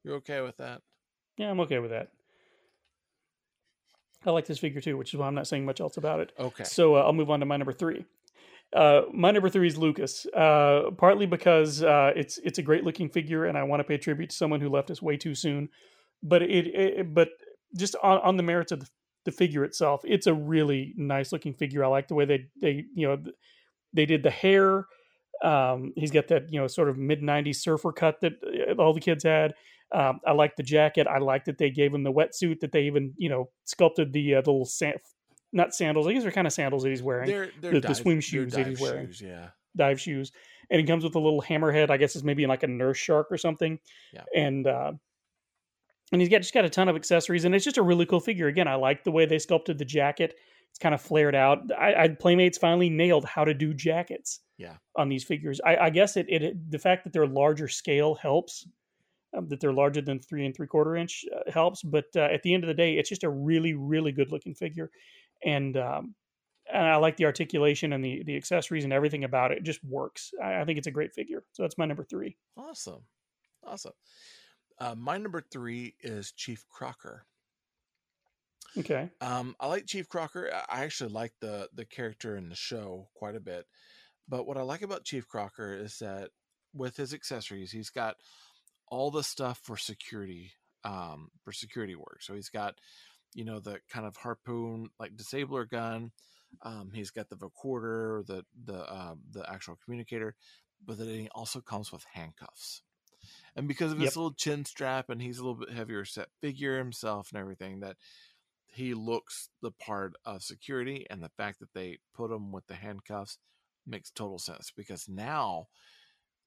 [0.04, 0.82] you're okay with that
[1.38, 2.08] Yeah, I'm okay with that.
[4.24, 6.32] I like this figure too, which is why I'm not saying much else about it.
[6.38, 6.64] Okay.
[6.64, 8.04] So uh, I'll move on to my number three.
[8.72, 13.08] Uh, my number three is Lucas, uh, partly because uh, it's it's a great looking
[13.08, 15.68] figure, and I want to pay tribute to someone who left us way too soon.
[16.22, 17.28] But it, it but
[17.76, 18.88] just on, on the merits of the,
[19.26, 21.84] the figure itself, it's a really nice looking figure.
[21.84, 23.18] I like the way they they you know
[23.92, 24.86] they did the hair.
[25.42, 28.94] Um, he's got that you know sort of mid '90s surfer cut that uh, all
[28.94, 29.54] the kids had.
[29.94, 31.06] Um, I like the jacket.
[31.06, 32.60] I like that they gave him the wetsuit.
[32.60, 34.96] That they even you know sculpted the uh, the little sand,
[35.52, 36.06] not sandals.
[36.06, 37.28] I guess they're kind of sandals that he's wearing.
[37.28, 39.06] They're- they're the, the dive- swim they're shoes that he's wearing.
[39.08, 39.48] shoes, yeah.
[39.76, 40.32] dive shoes.
[40.70, 41.90] And he comes with a little hammerhead.
[41.90, 43.78] I guess it's maybe like a nurse shark or something.
[44.12, 44.24] Yeah.
[44.34, 44.92] And uh,
[46.12, 48.20] and he's got just got a ton of accessories, and it's just a really cool
[48.20, 48.46] figure.
[48.46, 50.34] Again, I like the way they sculpted the jacket.
[50.70, 51.70] It's kind of flared out.
[51.72, 55.60] I, I Playmates finally nailed how to do jackets yeah on these figures.
[55.64, 58.66] I, I guess it, it the fact that they're larger scale helps.
[59.36, 62.42] Um, that they're larger than three and three quarter inch uh, helps, but uh, at
[62.42, 64.90] the end of the day, it's just a really really good looking figure,
[65.44, 66.14] and um,
[66.72, 69.58] and I like the articulation and the the accessories and everything about it.
[69.58, 70.30] It just works.
[70.42, 71.44] I, I think it's a great figure.
[71.52, 72.36] So that's my number three.
[72.56, 73.02] awesome
[73.64, 73.92] awesome
[74.78, 77.26] uh, my number three is chief crocker
[78.78, 79.10] Okay.
[79.20, 80.50] Um, I like Chief Crocker.
[80.68, 83.66] I actually like the the character in the show quite a bit.
[84.28, 86.30] But what I like about Chief Crocker is that
[86.74, 88.16] with his accessories, he's got
[88.88, 90.52] all the stuff for security,
[90.84, 92.18] um, for security work.
[92.20, 92.74] So he's got,
[93.34, 96.12] you know, the kind of harpoon like disabler gun.
[96.62, 100.34] Um, he's got the recorder, the the uh, the actual communicator,
[100.84, 102.82] but then he also comes with handcuffs.
[103.56, 104.16] And because of his Yep.
[104.16, 107.96] little chin strap, and he's a little bit heavier set figure himself and everything, that
[108.66, 112.76] he looks the part of security and the fact that they put him with the
[112.76, 113.38] handcuffs
[113.86, 115.68] makes total sense because now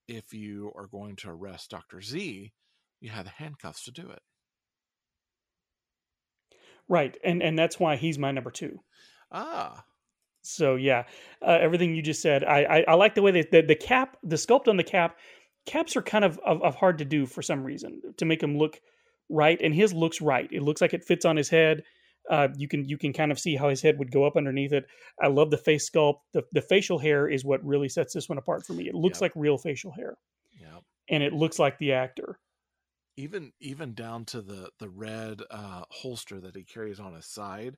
[0.07, 2.01] if you are going to arrest Dr.
[2.01, 2.53] Z,
[3.01, 4.23] you have the handcuffs to do it.
[6.89, 8.83] Right, and and that's why he's my number two.
[9.31, 9.87] Ah,
[10.41, 11.05] So yeah,
[11.41, 14.17] uh, everything you just said, I, I I like the way that the, the cap,
[14.23, 15.17] the sculpt on the cap,
[15.65, 18.57] caps are kind of, of of hard to do for some reason to make him
[18.57, 18.79] look
[19.29, 20.49] right, and his looks right.
[20.51, 21.83] It looks like it fits on his head.
[22.29, 24.71] Uh, you can you can kind of see how his head would go up underneath
[24.73, 24.85] it.
[25.21, 26.19] I love the face sculpt.
[26.33, 28.87] The the facial hair is what really sets this one apart for me.
[28.87, 29.21] It looks Yep.
[29.21, 30.17] like real facial hair,
[30.59, 30.79] yeah.
[31.09, 32.39] and it looks like the actor.
[33.17, 37.75] Even even down to the the red uh holster that he carries on his side.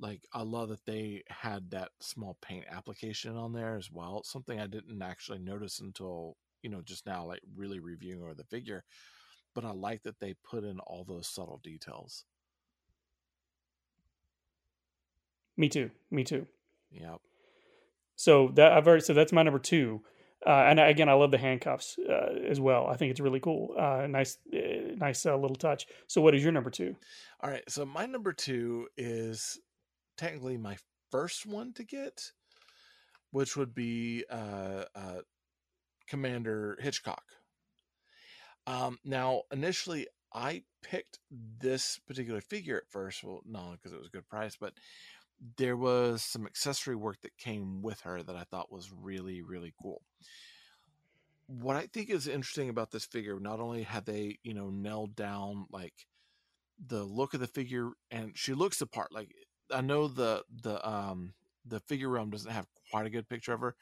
[0.00, 4.22] Like I love that they had that small paint application on there as well.
[4.24, 8.42] Something I didn't actually notice until, you know, just now like really reviewing over the
[8.44, 8.82] figure.
[9.54, 12.24] But I like that they put in all those subtle details.
[15.56, 15.90] Me too.
[16.10, 16.46] Me too.
[16.90, 17.20] Yep.
[18.16, 20.00] So that I've already so that's my number two.
[20.46, 22.86] Uh, and again, I love the handcuffs uh, as well.
[22.86, 23.74] I think it's really cool.
[23.78, 25.86] Uh, nice, uh, nice uh, little touch.
[26.06, 26.96] So, what is your number two?
[27.40, 29.58] All right, so my number two is
[30.18, 30.76] technically my
[31.10, 32.30] first one to get,
[33.30, 35.20] which would be uh, uh,
[36.06, 37.24] Commander Hitchcock.
[38.66, 43.22] Um, now, initially, I picked this particular figure at first.
[43.22, 44.72] Well, not because it was a good price, but
[45.56, 49.74] there was some accessory work that came with her that I thought was really, really
[49.80, 50.02] cool.
[51.46, 55.14] What I think is interesting about this figure, not only had they, you know, nailed
[55.14, 56.06] down like
[56.84, 59.30] the look of the figure and she looks the part like
[59.70, 61.32] i know the the um
[61.64, 63.74] the figure realm doesn't have quite a good picture of her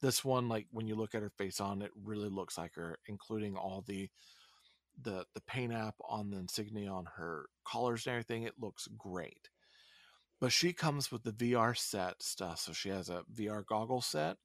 [0.00, 2.98] this one like when you look at her face on it really looks like her
[3.06, 4.08] including all the
[5.02, 9.48] the the paint app on the insignia on her collars and everything it looks great.
[10.40, 14.36] But she comes with the vr set stuff so she has a vr goggle set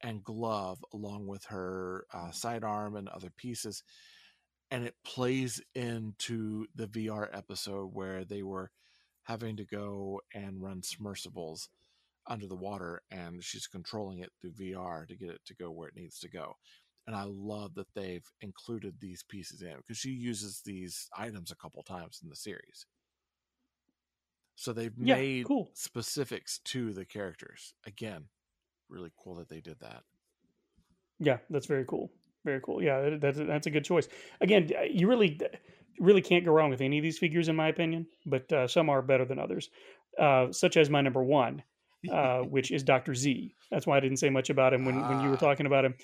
[0.00, 3.82] and glove along with her uh, sidearm and other pieces
[4.70, 8.70] and it plays into the VR episode where they were
[9.22, 11.68] having to go and run submersibles
[12.28, 15.88] under the water and she's controlling it through VR to get it to go where
[15.88, 16.54] it needs to go.
[17.06, 21.56] And I love that they've included these pieces in because she uses these items a
[21.56, 22.86] couple times in the series.
[24.56, 25.72] So they've Yeah, made cool.
[25.72, 27.74] specifics to the characters.
[27.84, 28.28] Again,
[28.88, 30.04] really cool that they did that.
[31.18, 32.10] Yeah, that's very cool.
[32.44, 32.82] Very cool.
[32.82, 34.08] Yeah, that's that's a good choice.
[34.40, 35.38] Again, you really
[35.98, 38.06] really can't go wrong with any of these figures, in my opinion.
[38.24, 39.70] But uh, some are better than others,
[40.18, 41.62] uh, such as my number one,
[42.10, 43.54] uh, which is Doctor Z.
[43.70, 45.94] That's why I didn't say much about him when when you were talking about him.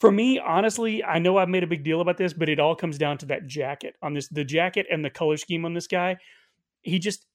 [0.00, 2.74] For me, honestly, I know I've made a big deal about this, but it all
[2.74, 5.86] comes down to that jacket on this, the jacket and the color scheme on this
[5.86, 6.16] guy.
[6.82, 7.26] He just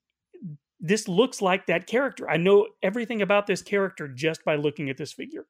[0.79, 2.29] this looks like that character.
[2.29, 5.45] I know everything about this character just by looking at this figure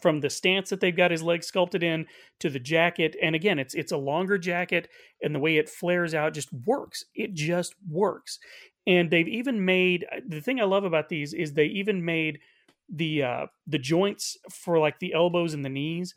[0.00, 2.06] from the stance that they've got his legs sculpted in
[2.38, 4.88] to the jacket and again it's it's a longer jacket
[5.22, 8.38] and the way it flares out just works it just works
[8.86, 12.38] and they've even made the thing i love about these is they even made
[12.88, 16.14] the uh the joints for like the elbows and the knees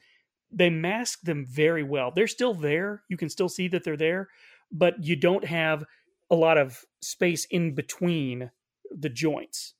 [0.55, 2.11] they mask them very well.
[2.11, 3.01] They're still there.
[3.09, 4.29] You can still see that they're there
[4.73, 5.85] but you don't have
[6.29, 8.51] a lot of space in between
[8.89, 9.75] the joints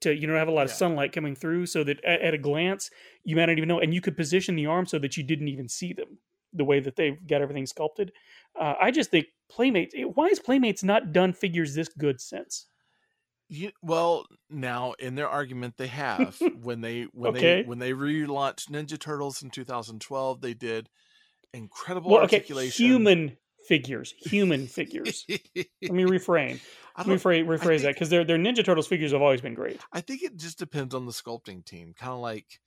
[0.00, 2.38] to you know have a lot of sunlight coming through so that at, at a
[2.38, 2.90] glance
[3.24, 5.48] you might not even know and you could position the arm so that you didn't
[5.48, 6.18] even see them
[6.54, 8.12] the way that they've got everything sculpted
[8.60, 12.66] uh, i just think playmates why is playmates not done figures this good since
[13.48, 17.32] You, well, now in their argument, they have when they when Okay.
[17.32, 20.88] they when they relaunched Ninja Turtles in 2012, they did
[21.54, 23.10] incredible well okay articulation.
[23.20, 23.36] human
[23.68, 25.26] figures human figures
[25.88, 26.60] let me refrain
[26.96, 29.54] I let me rephrase, rephrase that because their their ninja turtles figures have always been
[29.54, 31.94] great I think it just depends on the sculpting team.
[31.94, 32.60] Kind of like,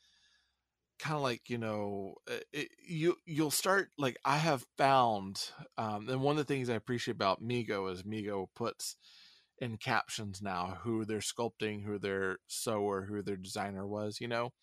[1.00, 2.16] kind of like you know,
[2.54, 6.76] it, you you'll start like I have found, um, and one of the things I
[6.76, 8.96] appreciate about Mego is Mego puts
[9.60, 14.20] in captions now who they're sculpting, who their sewer, who their designer was.
[14.22, 14.54] You know,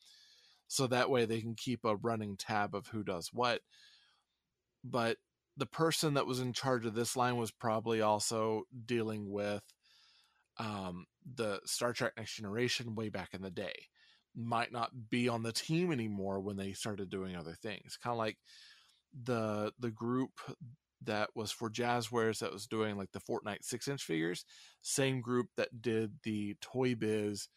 [0.69, 3.61] so that way they can keep a running tab of who does what.
[4.83, 5.19] But
[5.57, 9.63] the person that was in charge of this line was probably also dealing with
[10.59, 13.75] um, the Star Trek Next Generation way back in the day.
[14.37, 17.97] Might not be on the team anymore when they started doing other things.
[18.03, 18.39] Kind of like
[19.23, 20.41] the the group
[21.03, 24.45] that was for Jazwares that was doing like the Fortnite six inch figures,
[24.83, 27.49] same group that did the Toy Biz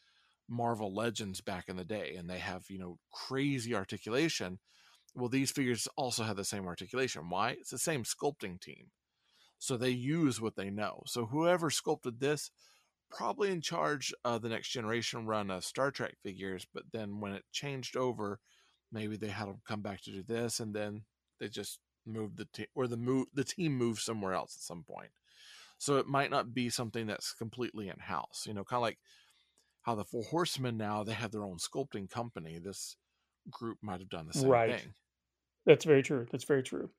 [0.50, 4.60] Marvel Legends back in the day, and they have you know crazy articulation.
[5.16, 7.30] Well, these figures also have the same articulation.
[7.30, 7.52] Why?
[7.52, 8.92] It's the same sculpting team,
[9.58, 11.04] so they use what they know.
[11.08, 12.52] So whoever sculpted this,
[13.10, 17.34] probably in charge of the next generation run of Star Trek figures, but then when
[17.34, 18.40] it changed over,
[18.92, 21.04] maybe they had them come back to do this, and then
[21.40, 24.84] they just moved the team or the move the team moved somewhere else at some
[24.84, 25.12] point.
[25.78, 28.46] So it might not be something that's completely in house.
[28.48, 29.00] You know, kind of like
[29.84, 32.60] how the Four Horsemen now they have their own sculpting company.
[32.60, 32.96] This
[33.50, 34.94] group might have done the same right thing.
[35.66, 36.90] that's very true that's very true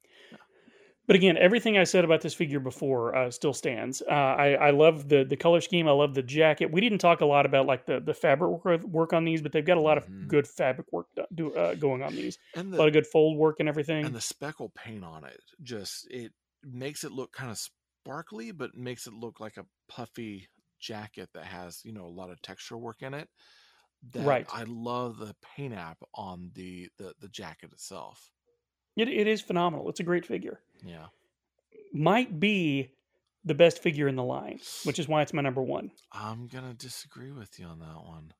[1.09, 4.01] but again everything i said about this figure before uh, still stands.
[4.03, 5.89] Uh, I, I love the the color scheme.
[5.89, 6.71] I love the jacket.
[6.71, 9.51] We didn't talk a lot about like the the fabric work, work on these but
[9.53, 12.39] they've got a lot of good fabric work do, uh, going on these.
[12.55, 14.05] And a lot of good fold work and everything.
[14.05, 16.33] and the speckle paint on it just it
[16.63, 20.49] makes it look kind of sparkly but makes it look like a puffy
[20.79, 23.29] jacket that has you know a lot of texture work in it
[24.13, 24.47] that Right.
[24.53, 28.31] i love the paint app on the the, the jacket itself.
[28.97, 29.89] It, it is phenomenal.
[29.89, 31.07] It's a great figure yeah.
[31.93, 32.93] might be
[33.45, 35.91] the best figure in the line which is why it's my number one.
[36.13, 38.33] I'm gonna disagree with you on that one.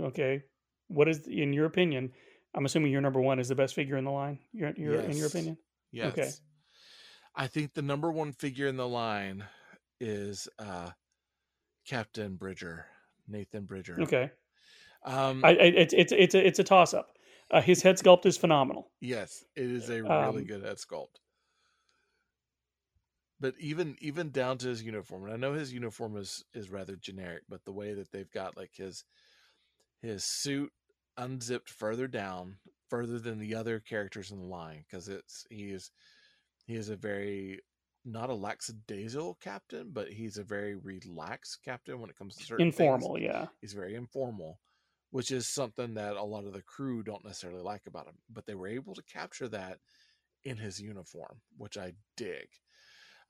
[0.00, 0.42] Okay.
[0.88, 2.12] What is in your opinion
[2.54, 5.16] i'm assuming your number one is the best figure in the line your, your, in
[5.16, 5.58] your opinion?
[5.92, 6.12] Yes.
[6.12, 6.30] Okay.
[7.36, 9.44] I think the number one figure in the line
[10.00, 10.90] is uh
[11.86, 12.86] captain bridger
[13.28, 13.98] nathan bridger.
[14.00, 14.30] Okay.
[15.04, 17.08] Um I, I, it's it's it's a, it's a toss up.
[17.50, 18.90] Uh, his head sculpt is phenomenal.
[19.00, 21.16] Yes, it is a really Um, good head sculpt.
[23.40, 26.96] But even even down to his uniform, and I know his uniform is is rather
[26.96, 29.04] generic, but the way that they've got like his
[30.02, 30.72] his suit
[31.16, 32.58] unzipped further down,
[32.88, 35.90] further than the other characters in the line, because it's he is
[36.66, 37.60] he is a very
[38.04, 42.68] not a lackadaisical captain, but he's a very relaxed captain when it comes to certain
[42.68, 43.18] Informal, things.
[43.18, 43.48] yeah.
[43.60, 44.60] He's very informal,
[45.10, 48.18] which is something that a lot of the crew don't necessarily like about him.
[48.30, 49.80] But they were able to capture that
[50.44, 52.48] in his uniform, which I dig.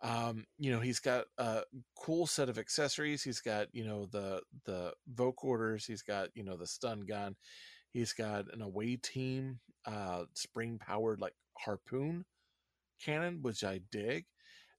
[0.01, 1.63] Um, you know, he's got a
[1.97, 3.23] cool set of accessories.
[3.23, 7.35] He's got, you know, the the vocorders, he's got, you know, the stun gun,
[7.91, 12.25] he's got an away team, uh, spring powered like harpoon
[13.05, 14.27] cannon, which I dig,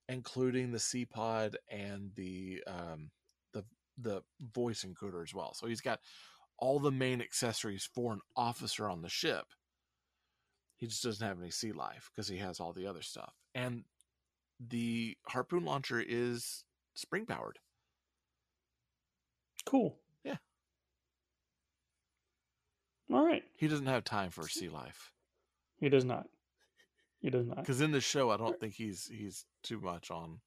[0.07, 3.11] including the C pod and the um
[3.53, 3.65] the
[3.97, 5.53] the voice encoder as well.
[5.53, 5.99] So he's got
[6.57, 9.45] all the main accessories for an officer on the ship.
[10.77, 13.33] He just doesn't have any sea life because he has all the other stuff.
[13.53, 13.83] And
[14.59, 17.59] the harpoon launcher is spring powered.
[19.65, 19.97] Cool.
[20.23, 20.37] Yeah.
[23.11, 23.43] All right.
[23.57, 25.11] He doesn't have time for sea life
[25.79, 26.25] He does not.
[27.21, 27.57] He does not.
[27.57, 30.39] because in the show, I don't think he's he's too much on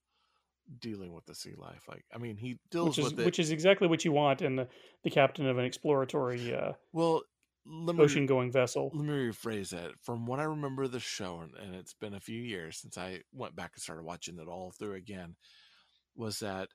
[0.80, 1.82] dealing with the sea life.
[1.88, 3.26] Like, I mean, he deals Which is with it.
[3.26, 4.68] which is exactly what you want in the,
[5.04, 7.22] the captain of an exploratory uh, well,
[7.66, 8.90] let me, ocean going vessel.
[8.94, 9.92] Let me rephrase that.
[10.02, 13.22] From what I remember of the show, and, it's been a few years since I
[13.32, 15.36] went back and started watching it all through again,
[16.14, 16.68] was that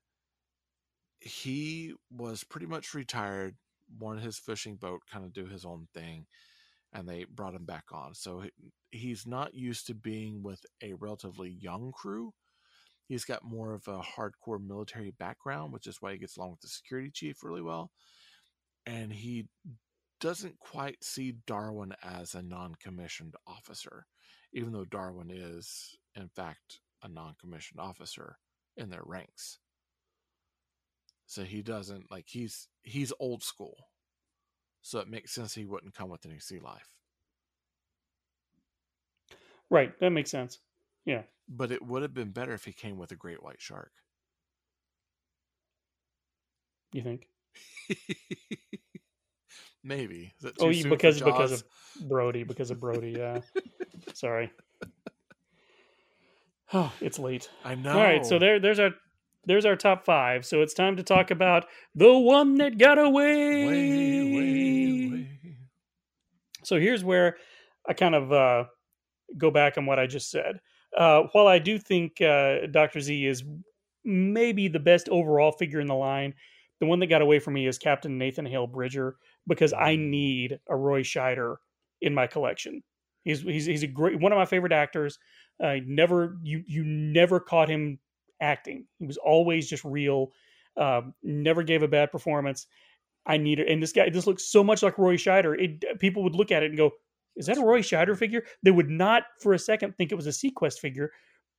[1.19, 3.55] he was pretty much retired,
[3.99, 6.25] wanted his fishing boat kind of do his own thing,
[6.93, 8.13] and they brought him back on.
[8.13, 8.51] So he-
[8.91, 12.33] he's not used to being with a relatively young crew.
[13.07, 16.61] He's got more of a hardcore military background, which is why he gets along with
[16.61, 17.91] the security chief really well.
[18.85, 19.47] And he
[20.19, 24.07] doesn't quite see Darwin as a non commissioned officer,
[24.53, 28.37] even though Darwin is, in fact, a non commissioned officer
[28.75, 29.59] in their ranks.
[31.25, 33.75] So he doesn't like he's he's old school.
[34.81, 36.87] So it makes sense he wouldn't come with any sea life.
[39.69, 39.91] Right.
[39.99, 40.59] That makes sense.
[41.05, 41.23] Yeah.
[41.49, 43.91] But it would have been better if he came with a great white shark.
[46.93, 47.27] You think?
[49.87, 50.33] Maybe.
[50.43, 51.63] Oh, too you- soon because because of
[52.09, 52.43] Brody.
[52.43, 53.15] Because of Brody.
[53.17, 53.39] Yeah.
[54.13, 54.51] Sorry.
[56.73, 57.49] Oh, it's late.
[57.63, 57.93] I know.
[57.93, 58.25] All right.
[58.25, 58.89] So there, there's our
[59.45, 60.45] there's our top five.
[60.45, 63.65] So it's time to talk about the one that got away.
[66.65, 67.37] So here's where
[67.87, 68.65] I kind of uh,
[69.37, 70.59] go back on what I just said.
[70.95, 73.41] Uh, while I do think uh, Doctor Z is
[74.03, 76.33] maybe the best overall figure in the line,
[76.81, 79.15] the one that got away from me is Captain Nathan Hale Bridger
[79.47, 81.57] because I need a Roy Scheider
[82.01, 82.83] in my collection.
[83.23, 85.17] He's he's he's a great one of my favorite actors.
[85.61, 87.99] I never you you never caught him
[88.41, 88.85] acting.
[88.99, 90.31] He was always just real.
[90.77, 92.67] Um, never gave a bad performance.
[93.25, 93.67] I need it.
[93.67, 95.59] And this guy, this looks so much like Roy Scheider.
[95.59, 96.91] It people would look at it and go,
[97.35, 100.27] "Is that a Roy Scheider figure?" They would not for a second think it was
[100.27, 101.11] a seaQuest figure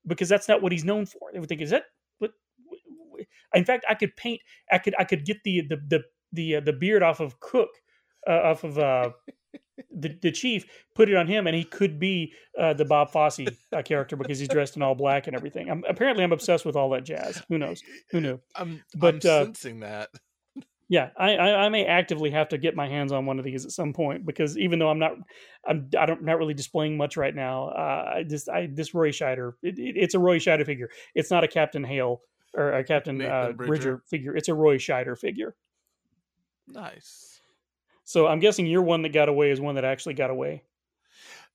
[0.07, 1.31] because that's not what he's known for.
[1.33, 1.85] They would think, "Is that
[2.19, 2.31] what?"
[3.55, 4.41] In fact, I could paint.
[4.73, 4.95] I could.
[4.99, 7.71] I could get the the the the uh, the beard off of Cook,
[8.29, 9.11] uh, off of uh,
[9.91, 13.41] the the chief, put it on him, and he could be uh, the Bob Fosse
[13.73, 15.71] uh, character because he's dressed in all black and everything.
[15.71, 17.43] I'm, apparently, I'm obsessed with all that jazz.
[17.49, 17.83] Who knows?
[18.11, 18.41] Who knew?
[18.57, 20.09] I'm, But, I'm uh, sensing that.
[20.91, 23.67] Yeah, I, I I may actively have to get my hands on one of these
[23.67, 25.13] at some point because even though I'm not
[25.67, 29.11] I'm I don't not really displaying much right now, uh, I just I this Roy
[29.11, 30.89] Scheider it, it- it's a Roy Scheider figure.
[31.15, 32.23] It's not a Captain Hale
[32.55, 33.67] or a Captain uh, Bridger.
[33.67, 34.35] Bridger figure.
[34.35, 35.55] It's a Roy Scheider figure.
[36.69, 37.41] Nice.
[38.05, 40.63] So I'm guessing your one that got away is one that actually got away.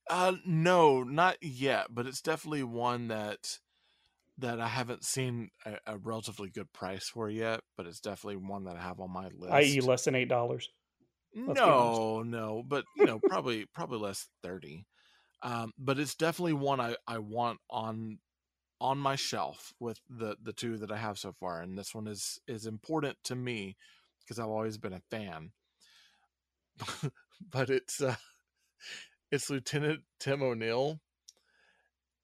[0.08, 3.58] Uh, no, not yet, but it's definitely one that
[4.38, 7.60] that I haven't seen a, a relatively good price for yet.
[7.76, 9.52] But it's definitely one that I have on my list.
[9.52, 10.68] i.e., less than eight dollars.
[11.34, 14.86] no, no, but you know, probably probably less thirty.
[15.42, 18.18] Um, but it's definitely one I, I want on
[18.80, 22.06] on my shelf with the the two that I have so far, and this one
[22.06, 23.76] is is important to me
[24.24, 25.50] because I've always been a fan.
[27.50, 28.16] but it's uh,
[29.30, 31.00] it's Lieutenant Tim O'Neill,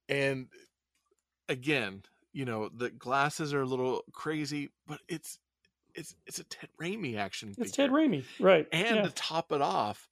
[0.09, 0.49] and
[1.49, 5.39] again, you know, the glasses are a little crazy, but it's
[5.95, 7.51] it's it's a Ted Raimi action.
[7.51, 7.89] It's figure.
[7.89, 8.67] Ted Raimi, right?
[8.73, 9.03] And yeah.
[9.03, 10.09] to top it off,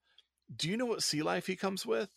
[0.55, 2.11] do you know what sea life he comes with?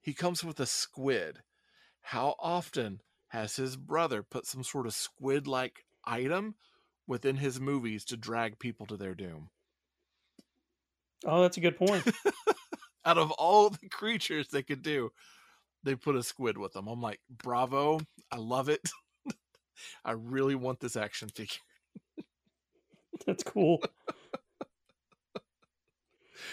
[0.00, 1.40] He comes with a squid.
[2.02, 6.54] How often has his brother put some sort of squid like item
[7.06, 9.50] within his movies to drag people to their doom?
[11.24, 12.04] Oh, that's a good point.
[13.04, 15.10] Out of all the creatures they could do,
[15.82, 16.88] they put a squid with them.
[16.88, 18.00] I'm like, bravo.
[18.30, 18.80] I love it.
[20.04, 21.60] I really want this action figure.
[23.26, 23.82] That's cool.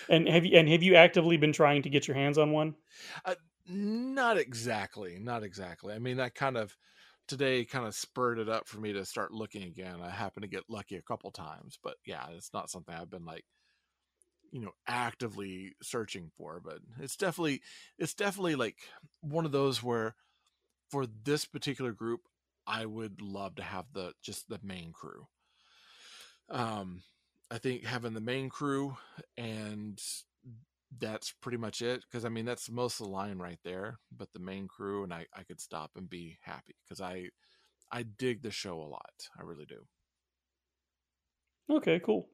[0.09, 2.75] and have you and have you actively been trying to get your hands on one?
[3.25, 3.35] Uh,
[3.67, 5.17] Not exactly.
[5.19, 5.93] Not exactly.
[5.93, 6.75] I mean, I kind of
[7.31, 10.01] today kind of spurred it up for me to start looking again.
[10.03, 13.23] I happened to get lucky a couple times, but yeah, it's not something I've been
[13.23, 13.45] like
[14.51, 17.61] you know actively searching for but it's definitely
[17.97, 18.75] it's definitely like
[19.21, 20.13] one of those where
[20.89, 22.19] for this particular group
[22.67, 25.25] i would love to have the just the main crew
[26.49, 27.01] um
[27.49, 28.97] i think having the main crew
[29.37, 30.01] and
[30.99, 34.31] that's pretty much it because i mean that's most of the line right there but
[34.33, 37.27] the main crew and i i could stop and be happy because i
[37.91, 39.85] i dig the show a lot i really do
[41.71, 42.27] Okay, cool.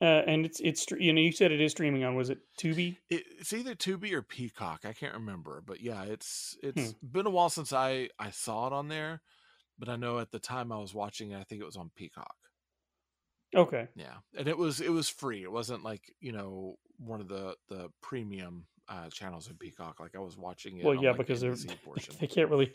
[0.00, 2.96] Uh, and it's it's you know you said it is streaming on was it Tubi?
[3.08, 4.80] It, it's either Tubi or Peacock.
[4.84, 8.72] I can't remember, but yeah, it's it's been a while since I I saw it
[8.72, 9.22] on there,
[9.78, 11.92] but I know at the time I was watching it, I think it was on
[11.94, 12.34] Peacock.
[13.54, 13.86] Okay.
[13.94, 15.44] Yeah, and it was it was free.
[15.44, 20.00] It wasn't like you know one of the the premium uh, channels in Peacock.
[20.00, 20.84] Like I was watching it.
[20.84, 21.42] Well, yeah, like, because
[22.20, 22.72] they can't really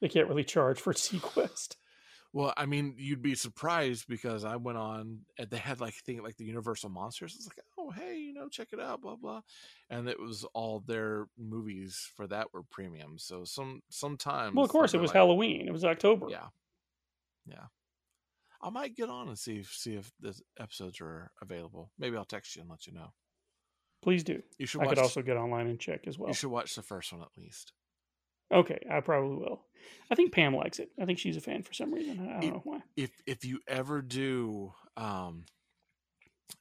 [0.00, 1.76] they can't really charge for seaQuest.
[2.34, 6.22] Well, I mean, you'd be surprised because I went on and they had like thing
[6.22, 7.34] like the Universal Monsters.
[7.36, 9.42] It's like, oh hey, you know, check it out, blah blah,
[9.90, 13.18] and it was all their movies for that were premium.
[13.18, 15.68] So some sometimes, Well, of course, it was like- Halloween.
[15.68, 16.28] It was October.
[16.30, 16.46] Yeah,
[17.46, 17.66] yeah.
[18.62, 21.90] I might get on and see if see if the episodes are available.
[21.98, 23.12] Maybe I'll text you and let you know.
[24.02, 24.42] Please do.
[24.58, 26.28] You should I could also get online and check as well.
[26.28, 27.72] You should watch the first one at least.
[28.52, 29.62] Okay, I probably will.
[30.10, 30.90] I think Pam likes it.
[31.00, 32.20] I think she's a fan for some reason.
[32.20, 32.80] I don't if, know why.
[32.96, 35.44] If if you ever do, um,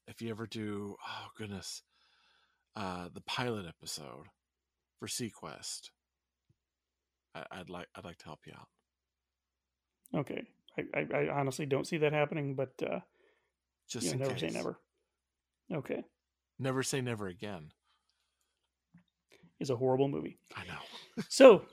[0.07, 1.81] if you ever do, oh goodness,
[2.75, 4.27] uh, the pilot episode
[4.99, 5.89] for seaQuest,
[7.35, 10.19] I, I'd like I'd like to help you out.
[10.21, 10.43] Okay,
[10.77, 12.99] I, I, I honestly don't see that happening, but uh,
[13.89, 14.79] Just you know, never say never.
[15.73, 16.03] Okay,
[16.61, 17.71] Never say never again.
[19.59, 20.37] is a horrible movie.
[20.55, 20.79] I know.
[21.27, 21.63] So,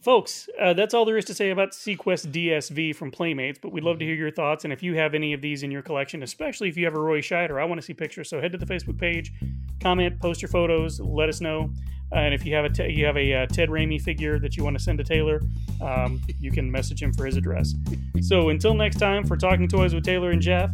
[0.00, 3.58] folks, uh, that's all there is to say about seaQuest DSV from Playmates.
[3.60, 4.10] But we'd love to Mm-hmm.
[4.12, 6.76] hear your thoughts, and if you have any of these in your collection, especially if
[6.76, 8.30] you have a Roy Scheider, I want to see pictures.
[8.30, 9.32] So head to the Facebook page,
[9.80, 11.70] comment, post your photos, let us know.
[12.10, 14.64] Uh, and if you have a you have a uh, Ted Raimi figure that you
[14.64, 15.42] want to send to Taylor,
[15.82, 17.74] um, you can message him for his address.
[18.22, 20.70] So until next time, for Talking Toys with Taylor and Jeff,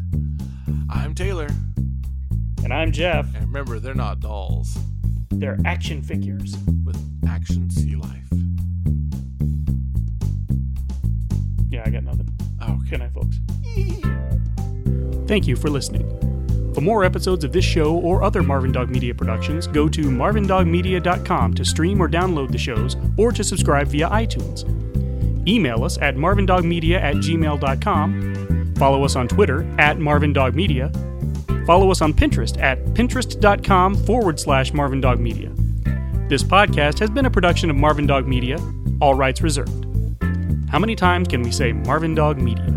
[0.89, 1.49] I'm Taylor,
[2.65, 3.27] and I'm Jeff.
[3.35, 4.77] and remember, they're not dolls.
[5.31, 6.57] They're action figures.
[6.85, 6.99] With
[7.29, 8.11] action, see life.
[11.69, 12.29] Yeah, I got nothing.
[12.61, 13.37] Oh, Good night, folks.
[15.27, 16.09] Thank you for listening.
[16.75, 21.55] For more episodes of this show or other Marvin Dog Media productions, go to marvindogmedia.com
[21.55, 24.69] to stream or download the shows or to subscribe via iTunes.
[25.49, 28.75] Email us at marvindogmedia at gmail.com.
[28.77, 30.93] Follow us on Twitter at marvindogmedia.
[31.67, 35.51] Follow us on Pinterest at pinterest.com forward slash Marvin Dog Media.
[36.29, 38.59] This podcast has been a production of Marvin Dog Media,
[39.01, 39.87] all rights reserved.
[40.69, 42.74] How many times can we say Marvin Dog Media?